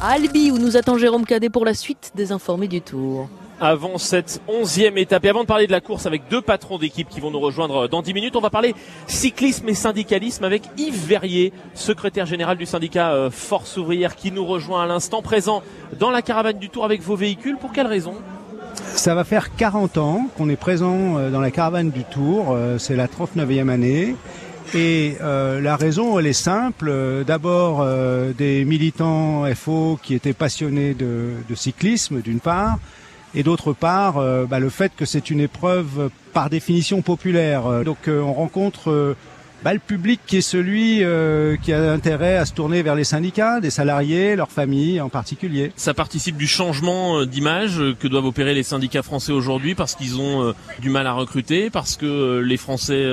[0.00, 3.28] Albi, où nous attend Jérôme Cadet pour la suite des informés du Tour
[3.62, 5.24] avant cette onzième étape.
[5.24, 7.88] Et avant de parler de la course avec deux patrons d'équipe qui vont nous rejoindre
[7.88, 8.74] dans dix minutes, on va parler
[9.06, 14.44] cyclisme et syndicalisme avec Yves Verrier, secrétaire général du syndicat euh, Force ouvrière qui nous
[14.44, 15.62] rejoint à l'instant présent
[15.98, 17.56] dans la caravane du Tour avec vos véhicules.
[17.56, 18.14] Pour quelle raison?
[18.74, 22.48] Ça va faire 40 ans qu'on est présent euh, dans la caravane du Tour.
[22.50, 24.16] Euh, c'est la 39e année.
[24.74, 26.92] Et euh, la raison, elle est simple.
[27.26, 32.78] D'abord, euh, des militants FO qui étaient passionnés de, de cyclisme, d'une part,
[33.34, 37.84] et d'autre part euh, bah, le fait que c'est une épreuve par définition populaire.
[37.84, 39.16] Donc euh, on rencontre euh,
[39.62, 41.04] bah, le public qui est celui
[41.62, 45.70] qui a intérêt à se tourner vers les syndicats, des salariés, leurs familles en particulier.
[45.76, 50.52] Ça participe du changement d'image que doivent opérer les syndicats français aujourd'hui parce qu'ils ont
[50.80, 53.06] du mal à recruter, parce que les Français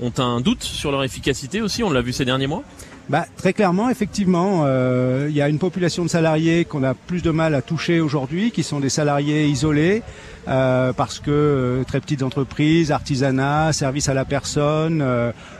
[0.00, 2.62] ont un doute sur leur efficacité aussi, on l'a vu ces derniers mois
[3.08, 7.22] bah, Très clairement, effectivement, euh, il y a une population de salariés qu'on a plus
[7.22, 10.02] de mal à toucher aujourd'hui, qui sont des salariés isolés,
[10.48, 15.04] euh, parce que euh, très petites entreprises, artisanat, services à la personne,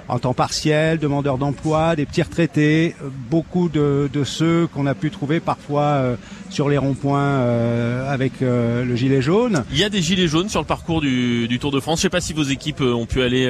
[0.09, 2.95] en temps partiel, demandeurs d'emploi, des petits retraités,
[3.31, 6.17] beaucoup de, ceux qu'on a pu trouver parfois
[6.51, 7.41] sur les ronds-points
[8.09, 9.65] avec le gilet jaune.
[9.73, 12.01] Il y a des gilets jaunes sur le parcours du, du Tour de France.
[12.01, 13.47] Je ne sais pas si vos équipes ont pu aller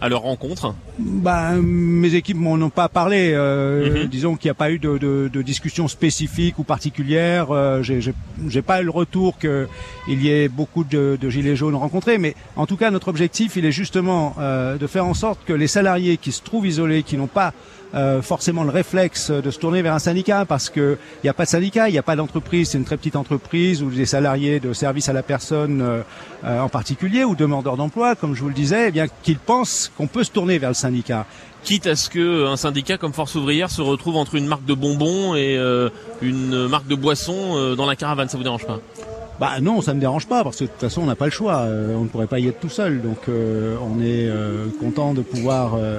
[0.00, 0.74] à leur rencontre.
[0.98, 3.32] Bah, mes équipes m'en ont pas parlé.
[3.32, 4.08] Mm -hmm.
[4.08, 7.46] Disons qu'il n'y a pas eu de, de, de, discussion spécifique ou particulière.
[7.82, 12.18] J'ai pas eu le retour qu'il y ait beaucoup beaucoup de, de, gilets jaunes rencontrés,
[12.18, 15.52] mais en tout cas notre objectif il est justement euh, de faire en sorte que
[15.52, 17.52] les salariés qui se trouvent isolés, qui n'ont pas
[17.94, 21.34] euh, forcément le réflexe de se tourner vers un syndicat parce que il n'y a
[21.34, 24.06] pas de syndicat, il n'y a pas d'entreprise, c'est une très petite entreprise ou des
[24.06, 26.00] salariés de service à la personne euh,
[26.44, 29.90] euh, en particulier ou demandeurs d'emploi, comme je vous le disais, eh bien qu'ils pensent
[29.96, 31.26] qu'on peut se tourner vers le syndicat.
[31.62, 34.74] Quitte à ce que un syndicat comme Force ouvrière se retrouve entre une marque de
[34.74, 35.88] bonbons et euh,
[36.22, 38.78] une marque de boissons euh, dans la caravane, ça vous dérange pas?
[39.38, 41.30] Bah non, ça me dérange pas parce que de toute façon on n'a pas le
[41.30, 41.56] choix.
[41.58, 45.12] Euh, on ne pourrait pas y être tout seul, donc euh, on est euh, content
[45.12, 45.98] de pouvoir euh,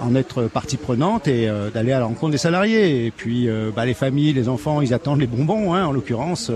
[0.00, 3.06] en être partie prenante et euh, d'aller à la rencontre des salariés.
[3.06, 6.50] Et puis bah, les familles, les enfants, ils attendent les bonbons, hein, en l'occurrence.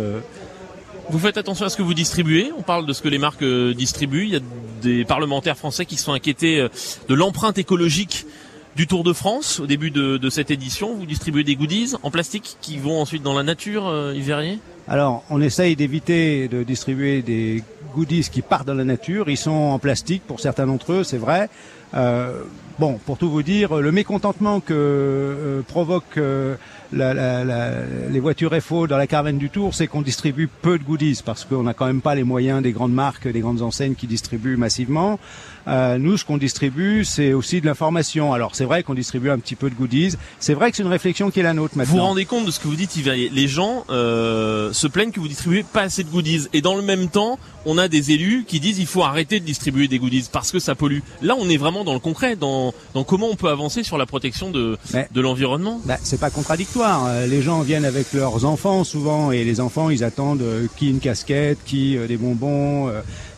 [1.09, 2.51] Vous faites attention à ce que vous distribuez.
[2.59, 4.25] On parle de ce que les marques distribuent.
[4.25, 4.41] Il y a
[4.83, 6.69] des parlementaires français qui sont inquiétés euh,
[7.09, 8.27] de l'empreinte écologique
[8.75, 10.95] du Tour de France au début de, de, cette édition.
[10.95, 15.25] Vous distribuez des goodies en plastique qui vont ensuite dans la nature, euh, Yves Alors,
[15.31, 17.63] on essaye d'éviter de distribuer des
[17.95, 19.31] goodies qui partent dans la nature.
[19.31, 21.49] Ils sont en plastique pour certains d'entre eux, c'est vrai.
[21.95, 22.43] Euh,
[22.79, 26.57] bon, pour tout vous dire, le mécontentement que euh, provoque euh,
[26.93, 31.45] les voitures FO dans la caravane du Tour, c'est qu'on distribue peu de goodies parce
[31.45, 34.57] qu'on n'a quand même pas les moyens des grandes marques, des grandes enseignes qui distribuent
[34.57, 35.19] massivement.
[35.69, 38.33] Euh, nous, ce qu'on distribue, c'est aussi de l'information.
[38.33, 40.15] Alors, c'est vrai qu'on distribue un petit peu de goodies.
[40.39, 41.93] C'est vrai que c'est une réflexion qui est la nôtre maintenant.
[41.93, 45.11] Vous vous rendez compte de ce que vous dites, Yves Les gens euh, se plaignent
[45.11, 46.49] que vous distribuez pas assez de goodies.
[46.53, 49.45] Et dans le même temps, on a des élus qui disent il faut arrêter de
[49.45, 51.01] distribuer des goodies parce que ça pollue.
[51.21, 54.07] Là, on est vraiment dans le concret, dans, dans comment on peut avancer sur la
[54.07, 54.79] protection de,
[55.13, 55.81] de l'environnement.
[55.85, 57.07] Bah, c'est pas contradictoire.
[57.07, 60.91] Euh, les gens viennent avec leurs enfants souvent et les enfants, ils attendent euh, qui
[60.91, 62.91] une casquette, qui des bonbons,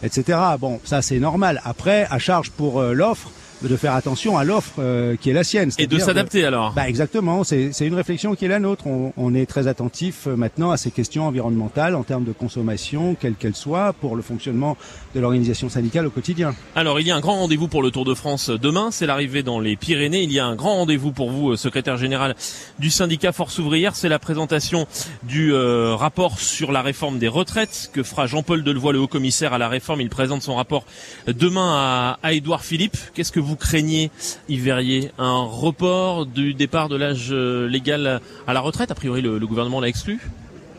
[0.02, 0.38] etc.
[0.60, 1.62] Bon, ça c'est normal.
[1.64, 3.31] Après, à charge pour euh, l'offre
[3.62, 5.71] de faire attention à l'offre euh, qui est la sienne.
[5.79, 6.73] Et de s'adapter alors.
[6.73, 8.87] Bah exactement, c'est une réflexion qui est la nôtre.
[8.87, 13.16] On, on est très attentif euh, maintenant à ces questions environnementales en termes de consommation,
[13.18, 14.77] quelle qu'elle soit, pour le fonctionnement
[15.14, 16.55] de l'organisation syndicale au quotidien.
[16.77, 19.42] Alors il y a un grand rendez-vous pour le Tour de France demain, c'est l'arrivée
[19.42, 20.23] dans les Pyrénées.
[20.23, 22.37] Il y a un grand rendez-vous pour vous, euh, secrétaire général
[22.79, 24.87] du syndicat Force ouvrière, c'est la présentation
[25.23, 29.68] du rapport sur la réforme des retraites que fera Jean-Paul Delevoye, le haut-commissaire à la
[29.68, 30.01] réforme.
[30.01, 30.85] Il présente son rapport
[31.27, 32.97] demain à, à Édouard Philippe.
[33.14, 34.11] Qu'est-ce que vous craignez,
[34.48, 38.90] Yves Verrier Un report du départ de l'âge euh, légal à la retraite?
[38.90, 40.20] A priori, le, gouvernement l'a exclu.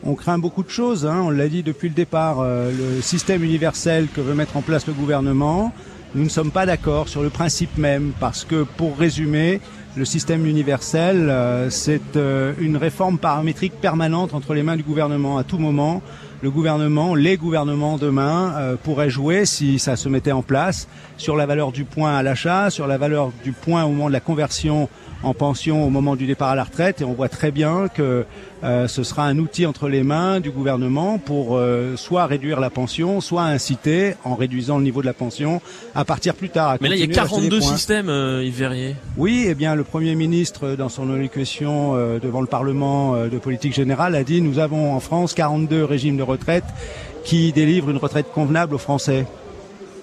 [0.04, 1.22] On craint beaucoup de choses, hein.
[1.26, 4.88] on l'a dit depuis le départ, euh, le système universel que veut mettre en place
[4.88, 5.74] le gouvernement,
[6.16, 9.60] nous ne sommes pas d'accord sur le principe même, parce que pour résumer,
[10.00, 12.18] le système universel, euh, c'est
[12.60, 15.38] une réforme paramétrique permanente entre les mains du gouvernement.
[15.38, 16.02] À tout moment
[16.42, 21.36] le gouvernement, les gouvernements demain euh, pourraient jouer si ça se mettait en place sur
[21.36, 24.22] la valeur du point à l'achat, sur la valeur du point au moment de la
[24.22, 24.88] conversion
[25.24, 28.26] en pension au moment du départ à la retraite et on voit très bien que
[28.64, 32.70] euh, ce sera un outil entre les mains du gouvernement pour euh, soit réduire la
[32.70, 35.62] pension, soit inciter en réduisant le niveau de la pension
[35.96, 36.78] à partir plus tard.
[36.82, 38.96] Mais là il y a 42 systèmes, euh, Yves Verrier.
[39.18, 44.16] Oui, eh bien le Premier ministre dans son allocution devant le Parlement de politique générale
[44.16, 46.66] a dit nous avons en France 42 régimes de retraite
[47.24, 49.26] qui délivrent une retraite convenable aux Français.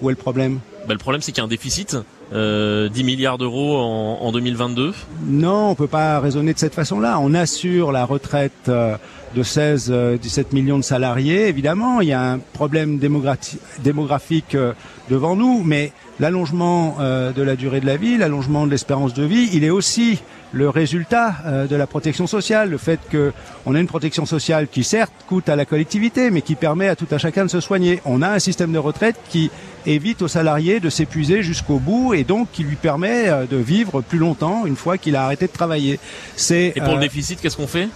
[0.01, 0.59] Où est le problème?
[0.87, 1.97] Ben, Le problème, c'est qu'il y a un déficit.
[2.33, 4.93] Euh, 10 milliards d'euros en, en, 2022
[5.27, 7.19] Non, on peut pas raisonner de cette façon-là.
[7.21, 8.97] On assure la retraite euh,
[9.35, 11.47] de 16, 17 euh, millions de salariés.
[11.47, 14.73] Évidemment, il y a un problème démographique euh,
[15.09, 19.49] devant nous, mais l'allongement de la durée de la vie, l'allongement de l'espérance de vie,
[19.53, 20.19] il est aussi
[20.51, 21.35] le résultat
[21.69, 25.55] de la protection sociale, le fait qu'on a une protection sociale qui certes coûte à
[25.55, 28.01] la collectivité, mais qui permet à tout un chacun de se soigner.
[28.03, 29.51] On a un système de retraite qui
[29.87, 34.01] évite aux salariés de s'épuiser jusqu'au bout et donc qui lui permet euh, de vivre
[34.01, 35.99] plus longtemps une fois qu'il a arrêté de travailler.
[36.35, 37.87] C'est et pour le euh, déficit, qu'est-ce qu'on fait?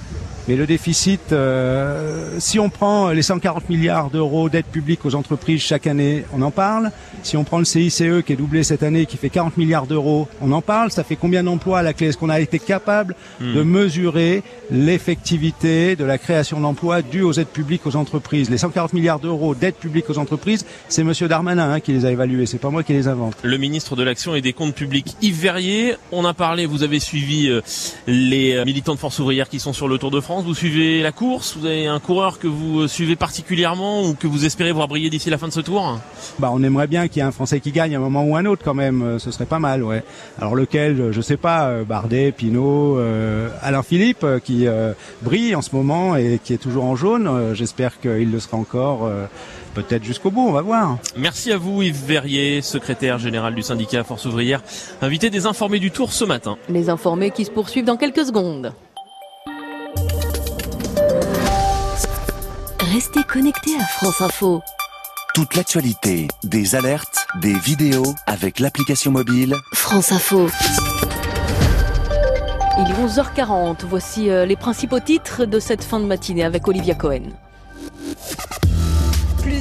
[0.48, 5.62] mais le déficit, euh, si on prend les 140 milliards d'euros d'aide publique aux entreprises
[5.62, 6.92] chaque année, on en parle.
[7.24, 10.28] Si on prend le CICE qui est doublé cette année, qui fait 40 milliards d'euros,
[10.42, 10.92] on en parle.
[10.92, 12.08] Ça fait combien d'emplois à la clé?
[12.08, 13.54] Est-ce qu'on a été capable hmm.
[13.54, 18.50] de mesurer l'effectivité de la création d'emplois due aux aides publiques aux entreprises?
[18.50, 22.12] Les 140 milliards d'euros d'aide publique aux entreprises, c'est Monsieur Darmanin hein, qui les a
[22.12, 22.46] évalués.
[22.46, 23.36] C'est pas moi qui les invente.
[23.44, 26.66] Le ministre de l'Action et des Comptes Publics, Yves Verrier, on a parlé.
[26.66, 27.62] Vous avez suivi euh,
[28.08, 31.02] les euh, militants de Force ouvrière qui sont sur le Tour de France vous suivez
[31.02, 31.56] la course?
[31.58, 35.30] Vous avez un coureur que vous suivez particulièrement ou que vous espérez voir briller d'ici
[35.30, 36.00] la fin de ce tour?
[36.40, 38.36] Bah, on aimerait bien qu'il y ait un Français qui gagne à un moment ou
[38.36, 39.02] un autre quand même.
[39.02, 40.04] Euh, ce serait pas mal, ouais.
[40.40, 41.12] Alors lequel?
[41.12, 41.68] Je sais pas.
[41.68, 44.68] Euh, Bardet, Pinot, euh, Alain Philippe qui
[45.22, 47.54] brille en ce moment et qui est toujours en jaune.
[47.54, 49.10] J'espère qu'il le sera encore
[49.74, 50.98] peut-être jusqu'au bout, on va voir.
[51.18, 54.62] Merci à vous Yves Verrier, secrétaire général du syndicat Force ouvrière,
[55.02, 56.58] invité des informés du Tour ce matin.
[56.70, 58.74] Les informés qui se poursuivent dans quelques secondes.
[62.94, 64.62] Restez connectés à France Info.
[65.34, 70.50] Toute l'actualité, des alertes, des vidéos avec l'application mobile France Info.
[72.78, 73.86] Il est 11h40.
[73.90, 77.30] Voici euh, les principaux titres de cette fin de matinée avec Olivia Cohen.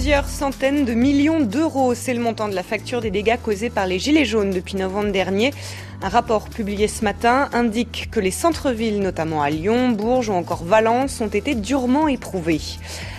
[0.01, 3.87] Plusieurs centaines de millions d'euros, c'est le montant de la facture des dégâts causés par
[3.87, 5.53] les Gilets jaunes depuis novembre dernier.
[6.01, 10.65] Un rapport publié ce matin indique que les centres-villes, notamment à Lyon, Bourges ou encore
[10.65, 12.63] Valence, ont été durement éprouvés.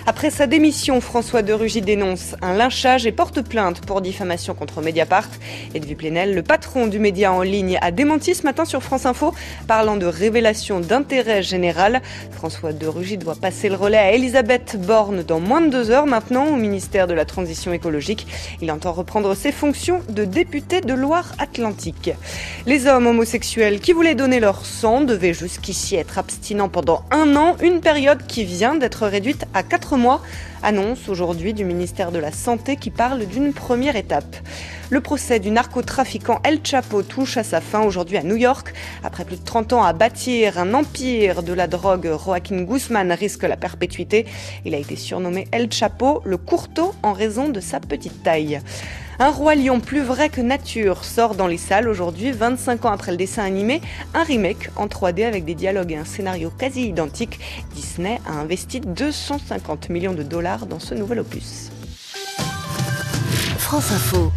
[0.07, 4.81] Après sa démission, François de Rugy dénonce un lynchage et porte plainte pour diffamation contre
[4.81, 5.29] Mediapart.
[5.75, 9.31] Edwy Plenel, le patron du média en ligne, a démenti ce matin sur France Info,
[9.67, 12.01] parlant de révélation d'intérêt général.
[12.31, 16.07] François de Rugy doit passer le relais à Elisabeth Borne dans moins de deux heures
[16.07, 18.25] maintenant au ministère de la Transition écologique.
[18.59, 22.11] Il entend reprendre ses fonctions de député de Loire-Atlantique.
[22.65, 27.55] Les hommes homosexuels qui voulaient donner leur sang devaient jusqu'ici être abstinents pendant un an,
[27.61, 29.61] une période qui vient d'être réduite à
[29.97, 30.21] mois.
[30.63, 34.35] Annonce aujourd'hui du ministère de la Santé qui parle d'une première étape.
[34.89, 38.73] Le procès du narcotrafiquant El Chapo touche à sa fin aujourd'hui à New York.
[39.03, 43.43] Après plus de 30 ans à bâtir un empire de la drogue, Joaquin Guzman risque
[43.43, 44.25] la perpétuité.
[44.65, 48.59] Il a été surnommé El Chapo, le courteau, en raison de sa petite taille.
[49.21, 53.11] Un roi lion plus vrai que nature sort dans les salles aujourd'hui, 25 ans après
[53.11, 53.79] le dessin animé,
[54.15, 57.39] un remake en 3D avec des dialogues et un scénario quasi identique.
[57.75, 61.69] Disney a investi 250 millions de dollars dans ce nouvel opus.
[63.59, 64.31] France Info.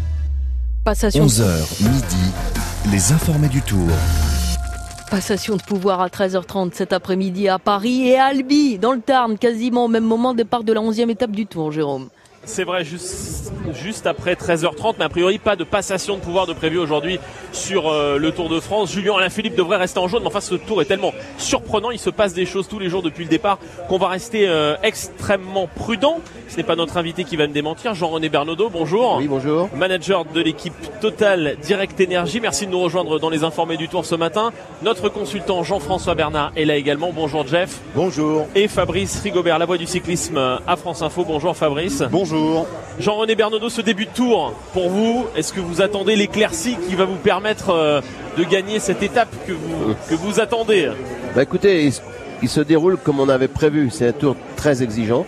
[0.84, 1.24] Passation.
[1.24, 2.32] 11h midi,
[2.92, 3.88] les informés du tour.
[5.10, 9.38] Passation de pouvoir à 13h30 cet après-midi à Paris et à Albi, dans le Tarn,
[9.38, 12.10] quasiment au même moment, départ de la 11e étape du tour, Jérôme.
[12.46, 16.52] C'est vrai, juste, juste après 13h30, mais a priori pas de passation de pouvoir de
[16.52, 17.18] prévu aujourd'hui
[17.52, 18.92] sur euh, le Tour de France.
[18.92, 22.10] Julien Alain-Philippe devrait rester en jaune, mais enfin ce tour est tellement surprenant, il se
[22.10, 26.20] passe des choses tous les jours depuis le départ qu'on va rester euh, extrêmement prudent.
[26.48, 29.16] Ce n'est pas notre invité qui va me démentir, Jean-René Bernaudot, bonjour.
[29.18, 29.70] Oui, bonjour.
[29.74, 34.04] Manager de l'équipe Total Direct Énergie, merci de nous rejoindre dans les informés du Tour
[34.04, 34.52] ce matin.
[34.82, 37.80] Notre consultant Jean-François Bernard est là également, bonjour Jeff.
[37.94, 38.46] Bonjour.
[38.54, 42.02] Et Fabrice Rigobert, la voix du cyclisme à France Info, bonjour Fabrice.
[42.10, 42.33] Bonjour.
[42.98, 47.04] Jean-René Bernaudot, ce début de tour, pour vous, est-ce que vous attendez l'éclaircie qui va
[47.04, 48.00] vous permettre euh,
[48.38, 50.90] de gagner cette étape que vous, attendez?
[51.34, 51.90] Bah Écoutez,
[52.42, 53.90] il, se déroule comme on avait prévu.
[53.90, 55.26] C'est un tour très exigeant.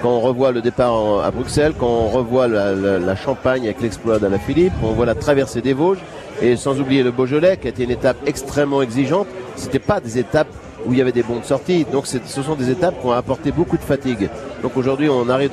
[0.00, 4.38] Quand on revoit le départ à Bruxelles, quand on revoit la, Champagne avec l'exploit d'Alain
[4.38, 6.02] Philippe, on voit la traversée des Vosges,
[6.40, 9.26] et sans oublier le Beaujolais, qui a été une étape extrêmement exigeante.
[9.56, 10.48] C'était pas des étapes
[10.86, 11.84] où il y avait des bons de sortie.
[11.90, 14.28] Donc ce sont des étapes qui ont apporté beaucoup de fatigue.
[14.62, 15.50] Donc aujourd'hui, on arrive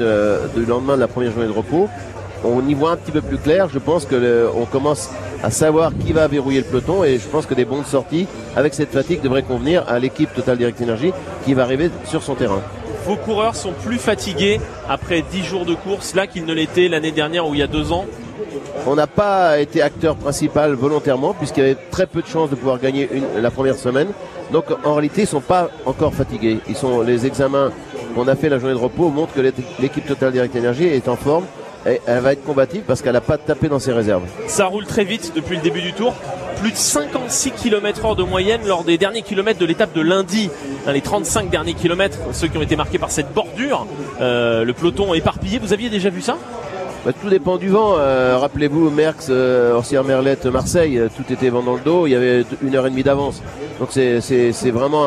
[0.55, 1.89] du lendemain de la première journée de repos.
[2.43, 3.67] On y voit un petit peu plus clair.
[3.69, 5.09] Je pense que on commence
[5.43, 8.27] à savoir qui va verrouiller le peloton et je pense que des bons de sortie
[8.55, 11.11] avec cette fatigue devraient convenir à l'équipe Total Direct Energy
[11.45, 12.61] qui va arriver sur son terrain.
[13.05, 17.11] Vos coureurs sont plus fatigués après 10 jours de course là qu'ils ne l'étaient l'année
[17.11, 18.05] dernière ou il y a deux ans
[18.87, 22.55] on n'a pas été acteur principal volontairement puisqu'il y avait très peu de chances de
[22.55, 24.07] pouvoir gagner la première semaine.
[24.51, 26.59] Donc en réalité, ils sont pas encore fatigués.
[27.05, 27.71] Les examens
[28.15, 29.41] qu'on a fait la journée de repos montrent que
[29.79, 31.45] l'équipe Total Direct Energy est en forme.
[31.87, 34.23] Et elle va être combative parce qu'elle n'a pas tapé dans ses réserves.
[34.47, 36.13] Ça roule très vite depuis le début du tour.
[36.59, 40.49] Plus de 56 km heure de moyenne lors des derniers kilomètres de l'étape de lundi.
[40.85, 43.87] Dans les 35 derniers kilomètres, ceux qui ont été marqués par cette bordure,
[44.19, 45.57] euh, le peloton éparpillé.
[45.57, 46.37] Vous aviez déjà vu ça?
[47.05, 47.95] Bah, tout dépend du vent.
[47.97, 52.07] Euh, rappelez-vous, Merckx, euh, Orsière Merlette, Marseille, euh, tout était vent dans le dos.
[52.07, 53.41] Il y avait une heure et demie d'avance.
[53.79, 55.05] Donc c'est vraiment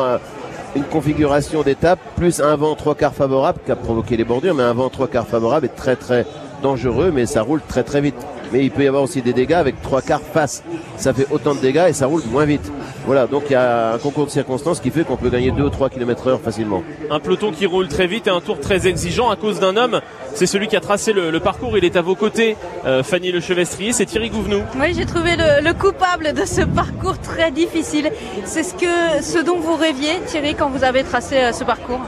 [0.75, 4.63] une configuration d'étape plus un vent trois quarts favorable qui a provoqué les bordures, mais
[4.63, 6.25] un vent trois quarts favorable est très très
[6.63, 8.15] dangereux, mais ça roule très très vite.
[8.53, 10.63] Mais il peut y avoir aussi des dégâts avec trois quarts face.
[10.95, 12.71] Ça fait autant de dégâts et ça roule moins vite.
[13.07, 15.63] Voilà, donc il y a un concours de circonstances qui fait qu'on peut gagner 2
[15.63, 16.83] ou 3 km heure facilement.
[17.09, 20.01] Un peloton qui roule très vite et un tour très exigeant à cause d'un homme.
[20.35, 21.79] C'est celui qui a tracé le, parcours.
[21.79, 23.91] Il est à vos côtés, euh, Fanny Le Chevestrier.
[23.91, 24.61] C'est Thierry Gouvenou.
[24.79, 28.11] Oui, j'ai trouvé le, coupable de ce parcours très difficile.
[28.45, 32.01] C'est ce, que, ce dont vous rêviez, Thierry, quand vous avez tracé euh, ce parcours?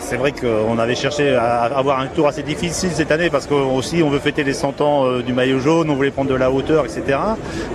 [0.00, 4.02] C'est vrai qu'on avait cherché à avoir un tour assez difficile cette année parce qu'aussi
[4.02, 6.50] on veut fêter les 100 ans euh, du maillot jaune, on voulait prendre de la
[6.50, 7.18] hauteur, etc.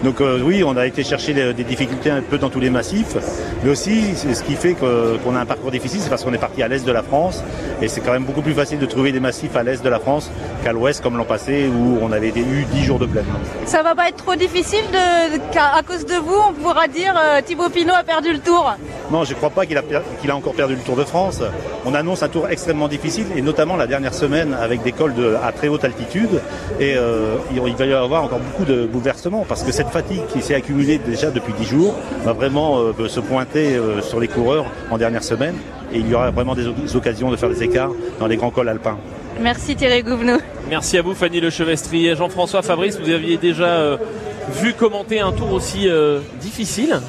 [0.04, 3.16] Donc euh, oui, on a été chercher des difficultés un peu dans tous les massifs,
[3.64, 6.64] mais aussi ce qui fait qu'on a un parcours difficile, c'est parce qu'on est parti
[6.64, 7.44] à l'est de la France
[7.82, 10.00] et c'est quand même beaucoup plus facile de trouver des massifs à l'est de la
[10.00, 10.32] France
[10.64, 13.26] qu'à l'ouest comme l'an passé où on avait eu 10 jours de plaine.
[13.66, 17.42] Ça va pas être trop difficile de, à cause de vous, on pourra dire euh,
[17.42, 18.76] Thibaut Pinot a perdu le tour
[19.12, 19.84] Non, je ne crois pas qu'il a,
[20.20, 21.42] qu'il a encore perdu le Tour de France
[21.91, 25.52] on annonce un tour extrêmement difficile et notamment la dernière semaine avec des cols à
[25.52, 26.42] très haute altitude
[26.80, 30.42] et euh, il va y avoir encore beaucoup de bouleversements parce que cette fatigue qui
[30.42, 34.66] s'est accumulée déjà depuis 10 jours va vraiment euh, se pointer euh, sur les coureurs
[34.90, 35.56] en dernière semaine
[35.94, 38.70] et il y aura vraiment des, occasions de faire des écarts dans les grands cols
[38.70, 38.98] alpins.
[39.42, 40.38] Merci Thierry Gouvenou.
[40.70, 42.16] Merci à vous Fanny Le Chevestrier.
[42.16, 43.98] Jean-François Fabrice, vous aviez déjà
[44.62, 45.90] vu commenter un tour aussi
[46.40, 47.00] difficile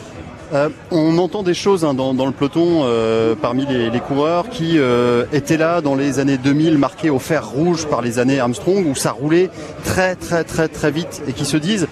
[0.52, 5.24] euh, on entend des choses hein, dans, le peloton euh, parmi les, coureurs qui euh,
[5.32, 8.94] étaient là dans les années 2000 marqués au fer rouge par les années Armstrong où
[8.94, 9.48] ça roulait
[9.84, 11.86] très très très très vite et qui se disent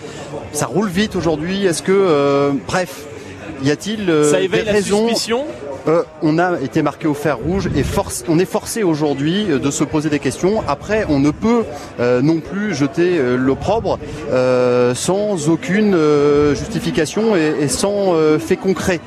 [0.53, 1.65] ça roule vite aujourd'hui.
[1.65, 3.05] Est-ce que, bref,
[3.63, 5.47] y a-t-il des raisons la suspicion?
[5.89, 7.85] Euh, on a été marqué au fer rouge et
[8.29, 10.63] on est forcé aujourd'hui euh, de se poser des questions.
[10.69, 11.65] Après, on ne peut
[11.99, 13.99] euh, non plus jeter l'opprobre
[14.95, 15.97] sans aucune
[16.55, 19.01] justification et, sans fait concret.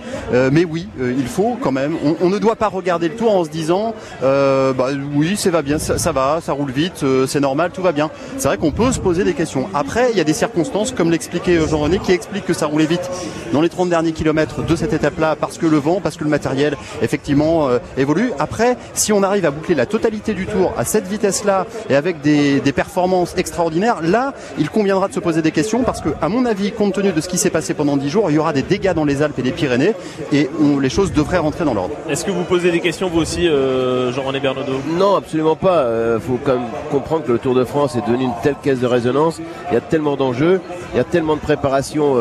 [0.51, 1.95] mais oui, il faut quand même.
[2.21, 5.77] On, ne doit pas regarder le tour en se disant, bah, oui, ça va bien,
[5.79, 8.09] ça, va, ça roule vite, c'est normal, tout va bien.
[8.37, 9.67] C'est vrai qu'on peut se poser des questions.
[9.73, 13.09] Après, il y a des circonstances, comme l'expliquait Jean-René, qui expliquent que ça roulait vite
[13.51, 16.29] dans les 30 derniers kilomètres de cette étape-là, parce que le vent, parce que le
[16.29, 16.62] matériel
[17.01, 18.31] effectivement euh, évolue.
[18.39, 22.21] Après, si on arrive à boucler la totalité du tour à cette vitesse-là et avec
[22.21, 26.45] des, performances extraordinaires, là, il conviendra de se poser des questions parce que, à mon
[26.45, 28.63] avis, compte tenu de ce qui s'est passé pendant 10 jours, il y aura des
[28.63, 29.93] dégâts dans les Alpes et les Pyrénées
[30.31, 30.49] et
[30.81, 31.95] les choses devraient rentrer dans l'ordre.
[32.09, 34.81] Est-ce que vous posez des questions vous aussi, euh, Jean-René Bernaudot?
[34.97, 35.83] Non, absolument pas.
[35.83, 38.55] Il euh, faut quand même comprendre que le Tour de France est devenu une telle
[38.63, 39.39] caisse de résonance.
[39.69, 40.59] Il y a tellement d'enjeux,
[40.93, 42.15] il y a tellement de préparation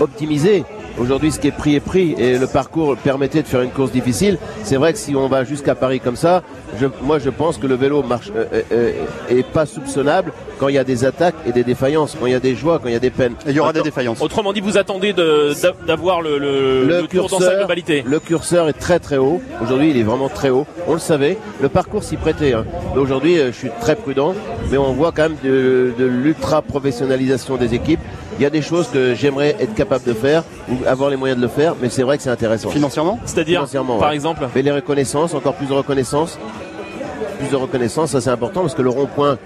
[0.00, 0.64] optimisée
[0.98, 3.92] Aujourd'hui, ce qui est pris est pris et le parcours permettait de faire une course
[3.92, 4.38] difficile.
[4.62, 6.42] C'est vrai que si on va jusqu'à Paris comme ça,
[7.02, 8.92] moi je pense que le vélo marche euh, euh, euh,
[9.28, 12.36] est pas soupçonnable quand il y a des attaques et des défaillances, quand il y
[12.36, 13.34] a des joies, quand il y a des peines.
[13.46, 14.20] il y aura des défaillances.
[14.20, 18.04] Autrement dit, vous attendez d'avoir le, le, tour dans sa globalité.
[18.06, 19.40] Le curseur est très très haut.
[19.62, 20.66] Aujourd'hui, il est vraiment très haut.
[20.86, 21.38] On le savait.
[21.60, 22.52] Le parcours s'y prêtait.
[22.52, 22.64] Hein.
[22.96, 24.34] Aujourd'hui, je suis très prudent,
[24.70, 28.00] mais on voit quand même de, de l'ultra professionnalisation des équipes.
[28.42, 31.40] Il y a des choses que j'aimerais être capable de faire ou avoir les moyens
[31.40, 32.70] de le faire, mais c'est vrai que c'est intéressant.
[32.70, 33.20] Financièrement?
[33.24, 33.64] C'est-à-dire,
[34.00, 36.40] par exemple Mais les reconnaissances, encore plus de reconnaissance.
[37.42, 39.38] Plus de reconnaissance, ça c'est important parce que le rond-point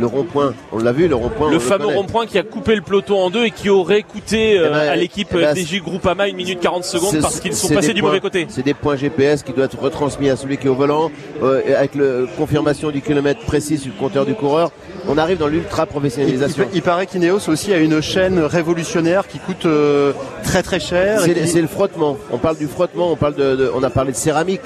[0.00, 0.54] le rond-point.
[0.72, 1.50] On l'a vu, le rond-point.
[1.50, 4.68] Le fameux rond-point qui a coupé le peloton en deux et qui aurait coûté euh,
[4.68, 7.68] eh ben, à l'équipe eh ben, DJ Groupama une minute 40 secondes parce qu'ils sont
[7.68, 8.46] passés du mauvais côté.
[8.48, 11.10] C'est des points GPS qui doivent être retransmis à celui qui est au volant
[11.42, 14.72] euh, avec la confirmation du kilomètre précis sur le compteur du coureur.
[15.08, 16.66] On arrive dans l'ultra professionnalisation.
[16.74, 21.20] Il, paraît qu'Ineos aussi a une chaîne révolutionnaire qui coûte euh, très très cher.
[21.20, 22.16] C'est le frottement.
[22.32, 24.62] On parle du frottement, on parle de on a parlé de céramique.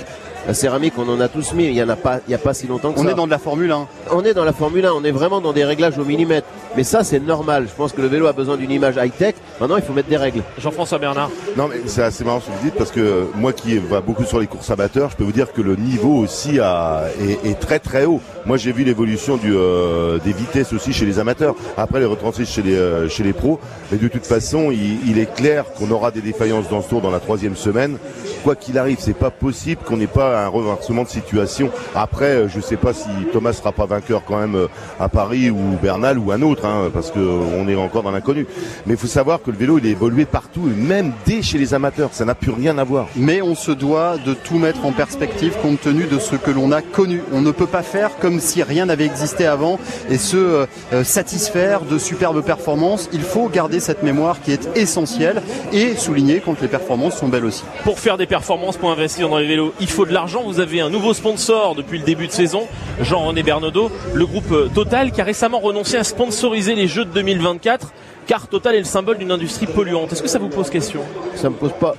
[0.47, 1.65] La céramique, on en a tous mis.
[1.65, 3.09] Il y en a pas, il y a pas si longtemps que on ça.
[3.09, 3.87] On est dans de la Formule 1.
[4.11, 4.93] On est dans la Formule 1.
[4.93, 6.47] On est vraiment dans des réglages au millimètre.
[6.77, 7.67] Mais ça, c'est normal.
[7.69, 9.37] Je pense que le vélo a besoin d'une image high-tech.
[9.59, 10.43] Maintenant, il faut mettre des règles.
[10.59, 11.31] Jean-François Bernard.
[11.57, 14.25] Non, mais c'est assez marrant ce que vous dites parce que moi qui va beaucoup
[14.25, 17.05] sur les courses amateurs, je peux vous dire que le niveau aussi a,
[17.45, 18.21] est, très très haut.
[18.45, 21.55] Moi, j'ai vu l'évolution du, euh, des vitesses aussi chez les amateurs.
[21.79, 23.61] Après, les retranscrits chez les, euh, chez les pros.
[23.91, 27.01] Mais de toute façon, il, il est clair qu'on aura des défaillances dans ce tour
[27.01, 27.99] dans la troisième semaine.
[28.45, 31.71] Quoi qu'il arrive, c'est pas possible qu'on n'ait pas un reversement de situation.
[31.95, 34.69] Après, euh, je sais pas si Thomas sera pas vainqueur quand même euh,
[35.01, 38.47] à Paris ou Bernal ou un autre, hein, parce qu'on est encore dans l'inconnu.
[38.85, 41.57] Mais il faut savoir que le vélo, il est évolué partout, et même dès chez
[41.57, 42.11] les amateurs.
[42.13, 43.09] Ça n'a plus rien à voir.
[43.17, 46.71] Mais on se doit de tout mettre en perspective compte tenu de ce que l'on
[46.71, 47.23] a connu.
[47.33, 49.79] On ne peut pas faire comme si rien n'avait existé avant
[50.11, 53.09] et se euh, satisfaire de superbes performances.
[53.15, 55.41] Il faut garder cette mémoire qui est essentielle
[55.73, 57.65] et souligner quand les performances sont belles aussi.
[57.85, 60.43] Pour faire des performances, pour investir dans les vélos, il faut de l'argent.
[60.43, 62.67] Vous avez un nouveau sponsor depuis le début de saison,
[63.01, 67.93] Jean-René Bernaudot, le groupe Total, qui a récemment renoncé à sponsoriser les Jeux de 2024
[68.27, 70.13] car Total est le symbole d'une industrie polluante.
[70.13, 71.01] Est-ce que ça vous pose question?
[71.35, 71.95] Ça me pose pas,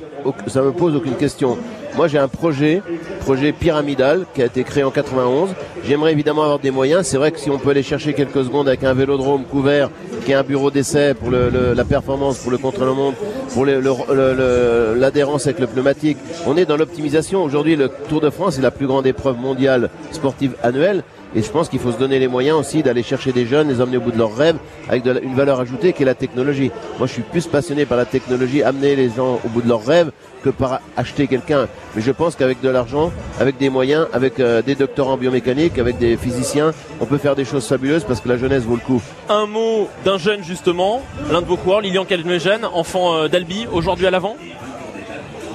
[0.47, 1.57] ça me pose aucune question.
[1.95, 2.81] Moi, j'ai un projet,
[3.21, 5.51] projet pyramidal qui a été créé en 91.
[5.87, 7.07] J'aimerais évidemment avoir des moyens.
[7.07, 9.89] C'est vrai que si on peut aller chercher quelques secondes avec un vélodrome couvert,
[10.25, 13.13] qui est un bureau d'essai pour la performance, pour le contre-le-monde,
[13.53, 17.43] pour l'adhérence avec le pneumatique, on est dans l'optimisation.
[17.43, 21.03] Aujourd'hui, le Tour de France est la plus grande épreuve mondiale sportive annuelle.
[21.35, 23.81] Et je pense qu'il faut se donner les moyens aussi d'aller chercher des jeunes, les
[23.81, 24.57] emmener au bout de leurs rêves,
[24.87, 26.71] avec une valeur ajoutée qui est la technologie.
[26.97, 29.85] Moi, je suis plus passionné par la technologie, amener les gens au bout de leurs
[29.85, 30.11] rêves,
[30.45, 31.67] que par acheter quelqu'un.
[31.95, 35.79] Mais je pense qu'avec de l'argent, avec des moyens, avec euh, des doctorants en biomécanique,
[35.79, 36.71] avec des physiciens,
[37.01, 39.01] on peut faire des choses fabuleuses parce que la jeunesse vaut le coup.
[39.27, 44.05] Un mot d'un jeune justement, l'un de vos coureurs, Lilian Calmegen, enfant euh, d'Albi, aujourd'hui
[44.05, 44.37] à l'avant?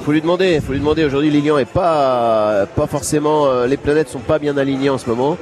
[0.04, 1.04] Faut lui demander, faut lui demander.
[1.04, 5.08] Aujourd'hui, Lilian est pas, pas forcément, euh, les planètes sont pas bien alignées en ce
[5.08, 5.36] moment.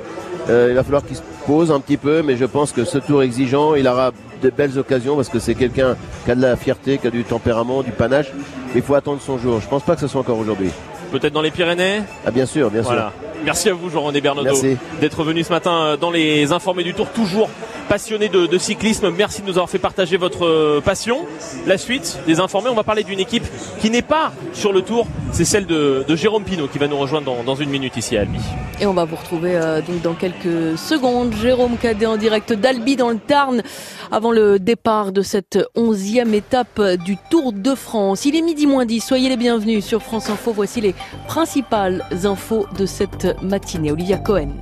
[0.49, 3.22] Il va falloir qu'il se pose un petit peu, mais je pense que ce tour
[3.22, 6.99] exigeant, il aura de belles occasions parce que c'est quelqu'un qui a de la fierté,
[6.99, 8.32] qui a du tempérament, du panache.
[8.72, 9.61] Mais il faut attendre son jour.
[9.61, 10.70] Je pense pas que ce soit encore aujourd'hui.
[11.11, 12.03] Peut-être dans les Pyrénées?
[12.26, 13.11] Ah bien sûr, bien sûr.
[13.45, 14.62] Merci à vous, Jean-René Bernaudot,
[15.01, 17.49] d'être venu ce matin euh, dans les informés du Tour, toujours
[17.89, 19.11] passionné de, cyclisme.
[19.11, 21.24] Merci de nous avoir fait partager votre euh, passion.
[21.66, 23.45] La suite des informés, on va parler d'une équipe
[23.80, 27.43] qui n'est pas sur le Tour, c'est celle de, Jérôme Pinault qui va nous rejoindre
[27.45, 28.41] dans, une minute ici à Albi.
[28.80, 31.32] Et on va vous retrouver euh, donc dans quelques secondes.
[31.41, 33.62] Jérôme Cadet en direct d'Albi dans le Tarn
[34.11, 38.24] avant le départ de cette onzième étape du Tour de France.
[38.24, 40.53] Il est midi moins 10, soyez les bienvenus sur France Info.
[40.53, 40.95] Voici les
[41.26, 43.93] principales infos de cette matinée.
[43.93, 44.55] Olivia Cohen.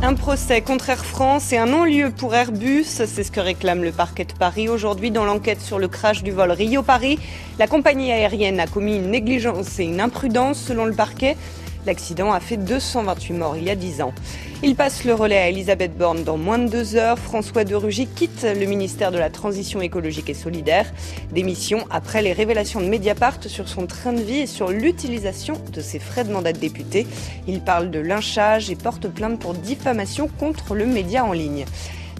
[0.00, 3.90] Un procès contre Air France et un non-lieu pour Airbus, c'est ce que réclame le
[3.90, 7.18] parquet de Paris aujourd'hui dans l'enquête sur le crash du vol Rio-Paris.
[7.58, 11.36] La compagnie aérienne a commis une négligence et une imprudence selon le parquet.
[11.86, 14.12] L'accident a fait 228 morts il y a 10 ans.
[14.62, 17.18] Il passe le relais à Elisabeth Borne dans moins de deux heures.
[17.18, 20.92] François de Rugy quitte le ministère de la Transition écologique et solidaire.
[21.30, 25.80] Démission après les révélations de Mediapart sur son train de vie et sur l'utilisation de
[25.80, 27.06] ses frais de mandat de député.
[27.46, 31.64] Il parle de lynchage et porte plainte pour diffamation contre le média en ligne.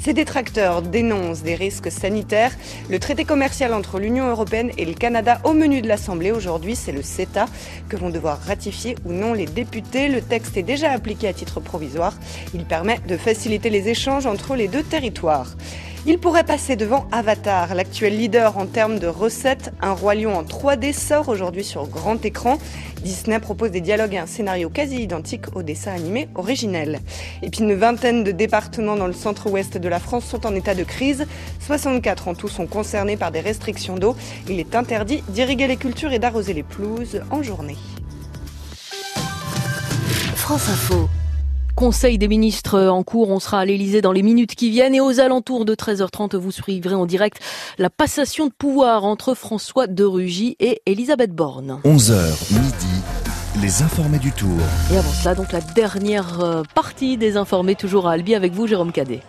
[0.00, 2.52] Ces détracteurs dénoncent des risques sanitaires.
[2.88, 6.92] Le traité commercial entre l'Union européenne et le Canada au menu de l'Assemblée aujourd'hui, c'est
[6.92, 7.46] le CETA
[7.88, 10.08] que vont devoir ratifier ou non les députés.
[10.08, 12.14] Le texte est déjà appliqué à titre provisoire.
[12.54, 15.56] Il permet de faciliter les échanges entre les deux territoires.
[16.10, 19.74] Il pourrait passer devant Avatar, l'actuel leader en termes de recettes.
[19.82, 22.56] Un roi lion en 3D sort aujourd'hui sur grand écran.
[23.02, 27.00] Disney propose des dialogues et un scénario quasi identique au dessin animé originel.
[27.42, 30.74] Et puis une vingtaine de départements dans le centre-ouest de la France sont en état
[30.74, 31.26] de crise.
[31.60, 34.16] 64 en tout sont concernés par des restrictions d'eau.
[34.48, 37.76] Il est interdit d'irriguer les cultures et d'arroser les pelouses en journée.
[40.36, 41.06] France Info.
[41.78, 45.00] Conseil des ministres en cours, on sera à l'Elysée dans les minutes qui viennent et
[45.00, 47.38] aux alentours de 13h30, vous suivrez en direct
[47.78, 51.78] la passation de pouvoir entre François de Rugy et Elisabeth Borne.
[51.84, 53.02] 11h midi,
[53.62, 54.58] les informés du tour.
[54.92, 58.66] Et avant cela, donc la dernière euh, partie des informés, toujours à Albi avec vous,
[58.66, 59.20] Jérôme Cadet.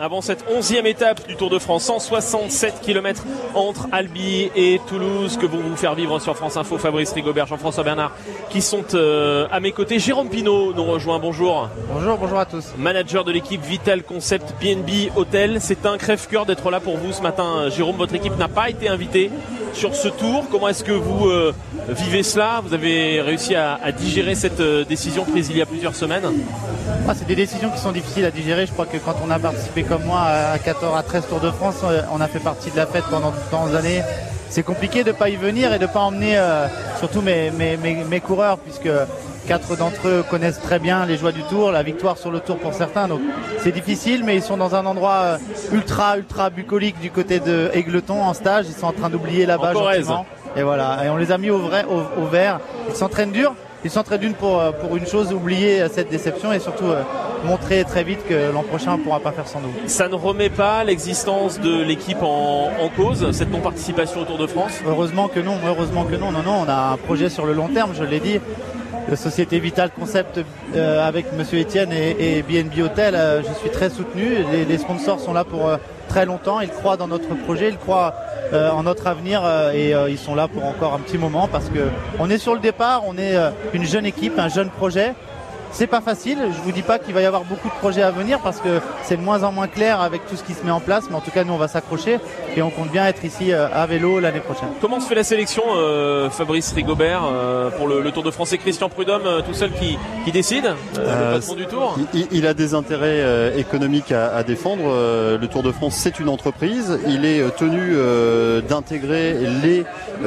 [0.00, 3.24] Avant cette onzième étape du Tour de France, 167 km
[3.54, 7.82] entre Albi et Toulouse que vont vous faire vivre sur France Info, Fabrice Rigobert, Jean-François
[7.82, 8.12] Bernard,
[8.48, 9.98] qui sont euh, à mes côtés.
[9.98, 11.68] Jérôme Pinault nous rejoint, bonjour.
[11.92, 12.74] Bonjour, bonjour à tous.
[12.78, 15.58] Manager de l'équipe Vital Concept BNB Hotel.
[15.60, 17.68] C'est un crève-cœur d'être là pour vous ce matin.
[17.68, 19.32] Jérôme, votre équipe n'a pas été invitée
[19.78, 20.44] sur ce tour.
[20.50, 21.54] Comment est-ce que vous euh,
[21.88, 22.60] vivez cela?
[22.64, 26.24] Vous avez réussi à, digérer cette euh, décision prise il y a plusieurs semaines?
[27.08, 28.66] Ah, C'est des décisions qui sont difficiles à digérer.
[28.66, 31.52] Je crois que quand on a participé comme moi à 14, à 13 Tours de
[31.52, 34.02] France, euh, on a fait partie de la fête pendant tant d'années.
[34.50, 36.42] C'est compliqué de ne pas y venir et de ne pas emmener
[36.98, 38.88] surtout mes coureurs puisque
[39.48, 42.58] quatre d'entre eux connaissent très bien les joies du tour, la victoire sur le tour
[42.58, 43.08] pour certains.
[43.08, 43.20] Donc
[43.60, 45.38] c'est difficile, mais ils sont dans un endroit euh,
[45.72, 48.66] ultra, ultra bucolique du côté de Aigleton en stage.
[48.68, 49.72] Ils sont en train d'oublier là-bas.
[50.54, 51.02] Et voilà.
[51.04, 52.60] Et on les a mis au, vrai, au, au vert.
[52.90, 53.54] Ils s'entraînent dur.
[53.84, 57.02] Ils s'entraînent d'une pour, euh, pour une chose, oublier cette déception et surtout euh,
[57.46, 59.72] montrer très vite que l'an prochain on ne pourra pas faire sans nous.
[59.86, 64.46] Ça ne remet pas l'existence de l'équipe en, en, cause, cette non-participation au Tour de
[64.46, 64.72] France?
[64.86, 66.32] Heureusement que non, heureusement que non.
[66.32, 68.40] Non, non, on a un projet sur le long terme, je l'ai dit.
[69.08, 70.38] La société Vital Concept
[70.76, 74.44] euh, avec Monsieur Etienne et, BNB Hotel, euh, je suis très soutenu.
[74.52, 75.78] Les, les, sponsors sont là pour euh,
[76.08, 76.60] très longtemps.
[76.60, 78.14] Ils croient dans notre projet, ils croient
[78.52, 79.42] en notre avenir
[79.74, 81.80] et ils sont là pour encore un petit moment parce que
[82.18, 83.36] on est sur le départ, on est
[83.74, 85.12] une jeune équipe, un jeune projet.
[85.72, 86.38] C'est pas facile.
[86.56, 88.80] Je vous dis pas qu'il va y avoir beaucoup de projets à venir parce que
[89.02, 91.04] c'est de moins en moins clair avec tout ce qui se met en place.
[91.10, 92.18] Mais en tout cas, nous, on va s'accrocher
[92.56, 94.68] et on compte bien être ici à vélo l'année prochaine.
[94.80, 98.52] Comment se fait la sélection, euh, Fabrice Rigobert, euh, pour le, le, Tour de France
[98.52, 101.96] et Christian Prudhomme, euh, tout seul qui, qui décide, le patron du Tour?
[102.14, 104.84] il, il, a des intérêts économiques à, à défendre.
[105.40, 106.98] le Tour de France, c'est une entreprise.
[107.06, 107.96] Il est tenu
[108.68, 109.84] d'intégrer les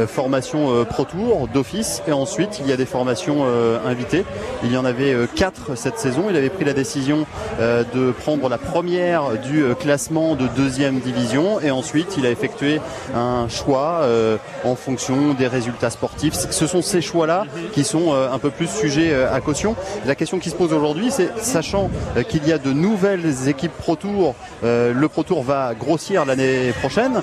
[0.07, 3.45] formations Pro Tour d'office et ensuite il y a des formations
[3.85, 4.25] invitées.
[4.63, 6.25] Il y en avait 4 cette saison.
[6.29, 7.25] Il avait pris la décision
[7.59, 12.29] euh, de prendre la première du euh, classement de deuxième division et ensuite il a
[12.29, 12.79] effectué
[13.15, 16.34] un choix euh, en fonction des résultats sportifs.
[16.34, 19.75] Ce sont ces choix-là qui sont un peu plus sujets à caution.
[20.05, 21.89] La question qui se pose aujourd'hui, c'est sachant
[22.29, 27.21] qu'il y a de nouvelles équipes Pro Tour, le Pro Tour va grossir l'année prochaine.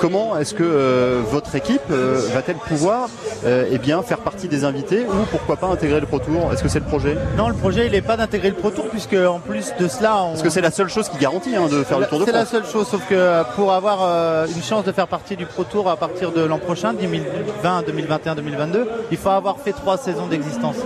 [0.00, 3.08] comment est-ce que votre équipe va-t-elle pouvoir
[3.46, 6.52] eh bien faire partie des invités ou pourquoi pas intégrer le Pro Tour?
[6.52, 8.86] Est-ce que c'est le projet Non, le projet il n'est pas d'intégrer le Pro Tour
[8.90, 10.28] puisque en plus de cela, on...
[10.30, 12.34] parce que c'est la seule chose qui garantit hein, de faire le Tour de France.
[12.34, 15.46] C'est la seule chose, sauf que pour avoir euh, une chance de faire partie du
[15.46, 19.96] Pro Tour à partir de l'an prochain, 2020, 2021, 2022, il faut avoir fait trois
[19.98, 20.76] saisons d'existence.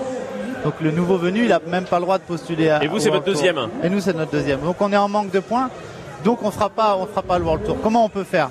[0.64, 2.82] Donc le nouveau venu, il a même pas le droit de postuler à.
[2.82, 3.58] Et vous, c'est votre deuxième.
[3.82, 4.60] Et nous, c'est notre deuxième.
[4.60, 5.70] Donc on est en manque de points.
[6.24, 7.76] Donc on fera pas, on fera pas le World Tour.
[7.82, 8.50] Comment on peut faire?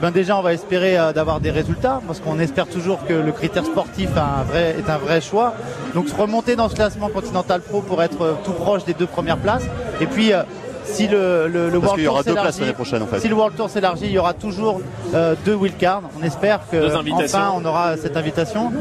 [0.00, 3.32] Ben déjà, on va espérer euh, d'avoir des résultats parce qu'on espère toujours que le
[3.32, 5.54] critère sportif a un vrai, est un vrai choix.
[5.94, 9.38] Donc remonter dans ce classement continental pro pour être euh, tout proche des deux premières
[9.38, 9.64] places.
[10.00, 10.42] Et puis euh,
[10.86, 13.20] si le, le, le World Tour s'élargit, prochaine en fait.
[13.20, 14.80] si le World Tour s'élargit, il y aura toujours
[15.14, 16.02] euh, deux wildcards.
[16.18, 18.72] On espère que enfin on aura cette invitation.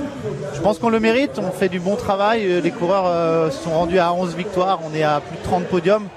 [0.53, 1.39] Je pense qu'on le mérite.
[1.39, 2.61] On fait du bon travail.
[2.61, 4.79] Les coureurs euh, sont rendus à 11 victoires.
[4.89, 6.07] On est à plus de 30 podiums.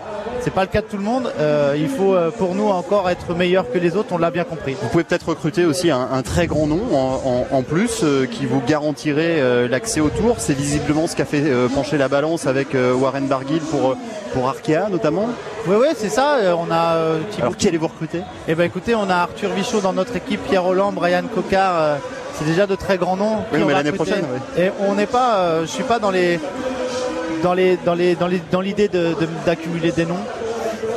[0.40, 1.32] C'est pas le cas de tout le monde.
[1.40, 4.08] Euh, il faut euh, pour nous encore être meilleur que les autres.
[4.12, 4.76] On l'a bien compris.
[4.80, 7.20] Vous pouvez peut-être recruter aussi un, un très grand nom en,
[7.52, 10.36] en- en plus euh, qui vous garantirait euh, l'accès au tour.
[10.38, 11.42] C'est visiblement ce qu'a fait
[11.74, 13.96] pencher la balance avec Warren Barguil pour,
[14.32, 15.26] pour Arkea notamment.
[15.66, 16.36] Oui, oui, c'est ça.
[16.58, 17.16] On a.
[17.40, 18.20] Alors qui allez-vous recruter?
[18.46, 21.98] Eh ben écoutez, on a Arthur Vichot dans notre équipe, Pierre Roland, Brian Cocard.
[22.34, 23.38] c'est déjà de très grands noms.
[23.52, 24.62] Oui, mais l'année prochaine, oui.
[24.64, 25.60] Et on n'est pas.
[25.62, 26.38] je suis pas dans les
[27.42, 28.88] dans l'idée
[29.46, 30.24] d'accumuler des noms.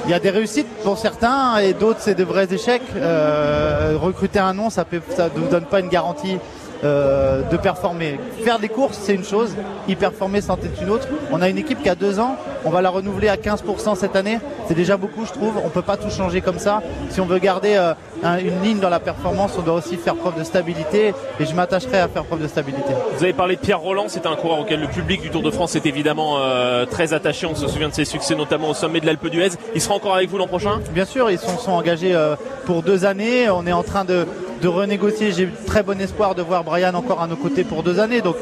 [0.06, 2.82] Il y a des réussites pour certains et d'autres c'est de vrais échecs.
[2.96, 6.38] Euh, recruter un nom, ça ne vous donne pas une garantie
[6.84, 8.20] euh, de performer.
[8.44, 9.54] Faire des courses, c'est une chose.
[9.88, 11.08] Y performer, c'en est une autre.
[11.32, 12.36] On a une équipe qui a deux ans.
[12.66, 14.40] On va la renouveler à 15% cette année.
[14.68, 15.54] C'est déjà beaucoup, je trouve.
[15.66, 16.82] On peut pas tout changer comme ça.
[17.10, 20.16] Si on veut garder euh, un- une ligne dans la performance, on doit aussi faire
[20.16, 21.14] preuve de stabilité.
[21.40, 22.94] Et je m'attacherai à faire preuve de stabilité.
[23.18, 25.52] Vous avez parlé de Pierre Roland, c'est un coureur auquel le public du Tour de
[25.52, 27.46] France est évidemment euh, très attaché.
[27.48, 29.50] On se souvient de ses succès, notamment au sommet de l'Alpe d'Huez.
[29.76, 30.80] Il sera encore avec vous l'an prochain?
[30.94, 33.50] Bien sûr, ils sont, sont engagés euh, pour deux années.
[33.50, 34.28] On est en train de,
[34.62, 35.32] de renégocier.
[35.32, 38.22] J'ai très bon espoir de voir Brian encore à nos côtés pour deux années.
[38.22, 38.36] Donc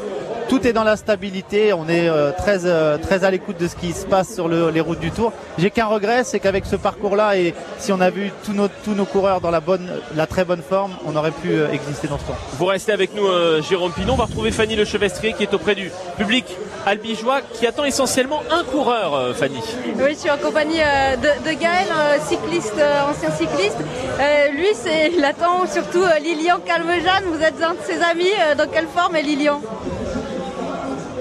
[0.50, 1.72] tout est dans la stabilité.
[1.72, 4.70] On est euh, très, euh, très à l'écoute de ce qui se passe sur le-
[4.70, 5.32] les routes du Tour.
[5.58, 8.92] J'ai qu'un regret, c'est qu'avec ce parcours-là et si on a vu tous nos, tous
[8.94, 12.18] nos coureurs dans la bonne, la très bonne forme, on aurait pu euh, exister dans
[12.18, 12.36] ce temps.
[12.58, 14.14] Vous restez avec nous, euh, Jérôme Pinon.
[14.14, 16.44] On va retrouver Fanny Le Chevestrier qui est auprès du public
[16.84, 19.60] albigeois qui attend essentiellement un coureur, euh, Fanny.
[19.98, 23.76] Oui, je suis en compagnie euh, de, de Gaël, euh, cycliste, euh, ancien cycliste.
[24.18, 27.24] Euh, lui, c'est, il attend surtout euh, Lilian Calmejane.
[27.32, 28.24] Vous êtes un de ses amis.
[28.40, 29.60] euh, dans quelle forme est Lilian?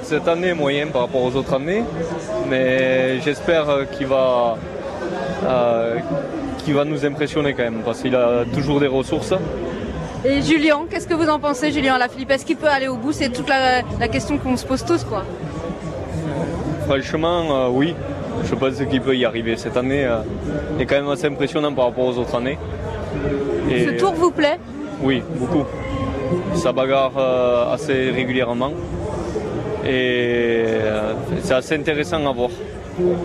[0.10, 1.84] Cette année, moyen par rapport aux autres années,
[2.50, 4.58] mais j'espère euh, qu'il va,
[5.48, 6.00] euh,
[6.70, 9.36] va nous impressionner quand même, parce qu'il a toujours des ressources.
[10.26, 13.12] Et Julien, qu'est-ce que vous en pensez, Julien Alaphilippe Est-ce qu'il peut aller au bout?
[13.12, 15.24] C'est toute la, la question qu'on se pose tous, quoi.
[16.88, 17.94] Franchement, euh, oui,
[18.50, 19.58] je pense qu'il peut y arriver.
[19.58, 20.22] Cette année euh,
[20.80, 22.58] est quand même assez impressionnant par rapport aux autres années.
[23.70, 24.58] Et- Ce tour vous plaît?
[25.04, 25.66] Oui, beaucoup.
[26.56, 28.72] Ça bagarre euh, assez régulièrement.
[29.86, 31.14] Et euh,
[31.44, 32.50] c'est assez intéressant à voir.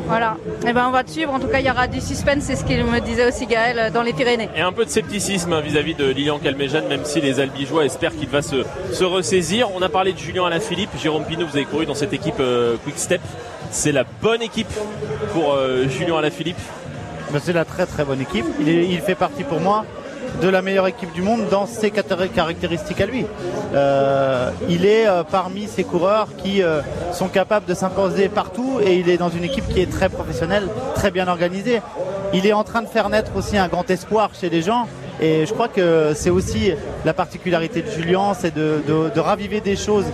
[0.07, 0.37] Voilà.
[0.69, 1.33] Eh ben, on va te suivre.
[1.35, 2.45] En tout cas, il y aura du suspense.
[2.45, 4.49] C'est ce qu'il me disait aussi Gaël euh, dans les Pyrénées.
[4.57, 8.15] Et un peu de scepticisme hein, vis-à-vis de Lilian Calmejane, même si les Albigeois espèrent
[8.15, 8.57] qu'il va se,
[8.93, 9.69] se ressaisir.
[9.75, 10.91] On a parlé de Julien Alaphilippe.
[11.03, 13.21] Jérôme Pinot, vous avez couru dans cette équipe euh, Quick Step.
[13.73, 14.71] C'est la bonne équipe
[15.33, 16.59] pour euh, Julien Alaphilippe.
[17.33, 18.47] Ben, c'est la très très bonne équipe.
[18.61, 19.85] Il, est- il fait partie pour moi
[20.41, 23.27] de la meilleure équipe du monde dans ses caractéristiques à lui.
[23.75, 26.81] Euh, il est euh, parmi ces coureurs qui euh,
[27.13, 30.69] sont capables de s'imposer partout et il est dans une équipe qui est très professionnelle,
[30.95, 31.81] très bien organisée.
[32.33, 34.87] Il est en train de faire naître aussi un grand espoir chez les gens.
[35.21, 36.73] Et je crois que c'est aussi
[37.05, 40.07] la particularité de Julien, c'est de, raviver des choses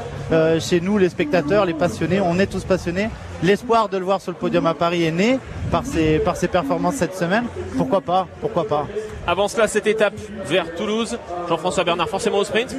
[0.61, 2.21] chez nous, les spectateurs, les passionnés.
[2.21, 3.09] On est tous passionnés.
[3.43, 5.39] L'espoir de le voir sur le podium à Paris est né
[5.71, 7.45] par ses, par performances cette semaine.
[7.79, 8.29] Pourquoi pas?
[8.43, 8.87] Pourquoi pas?
[9.31, 10.14] Avant cela, cette étape
[10.47, 11.16] vers Toulouse.
[11.49, 12.74] Jean-François Bernard, forcément au sprint.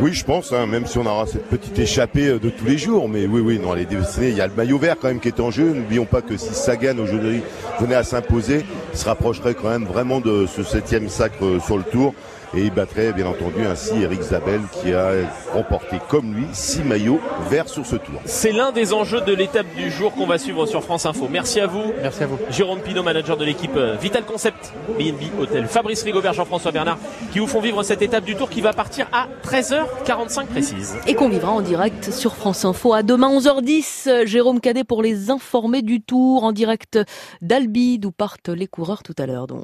[0.00, 2.78] Oui, je pense, hein, même si on aura cette petite échappée euh, de tous les
[2.78, 3.08] jours.
[3.08, 4.30] Mais oui, oui, non, elle est destinée.
[4.30, 5.72] Il y a le maillot vert quand même qui est en jeu.
[5.72, 7.42] N'oublions pas que si Sagan aujourd'hui
[7.78, 11.76] venait à s'imposer, il se rapprocherait quand même vraiment de ce septième sacre euh, sur
[11.76, 12.12] le tour.
[12.56, 15.10] Et il battrait bien entendu ainsi Eric Zabel qui a
[15.52, 18.20] remporté comme lui six maillots verts sur ce tour.
[18.26, 21.28] C'est l'un des enjeux de l'étape du jour qu'on va suivre sur France Info.
[21.28, 21.92] Merci à vous.
[22.00, 22.38] Merci à vous.
[22.50, 25.66] Jérôme Pinault, manager de l'équipe euh, Vital Concept, BNB Hôtel.
[25.66, 26.98] Fabrice Rigobert, Jean-François Bernard,
[27.32, 30.96] qui vous font vivre cette étape du tour qui va partir à 13h45 précise.
[31.06, 34.26] Et qu'on vivra en direct sur France Info à demain 11h10.
[34.26, 36.98] Jérôme Cadet pour les informer du tour en direct
[37.42, 39.62] d'Albi, d'où partent les coureurs tout à l'heure donc.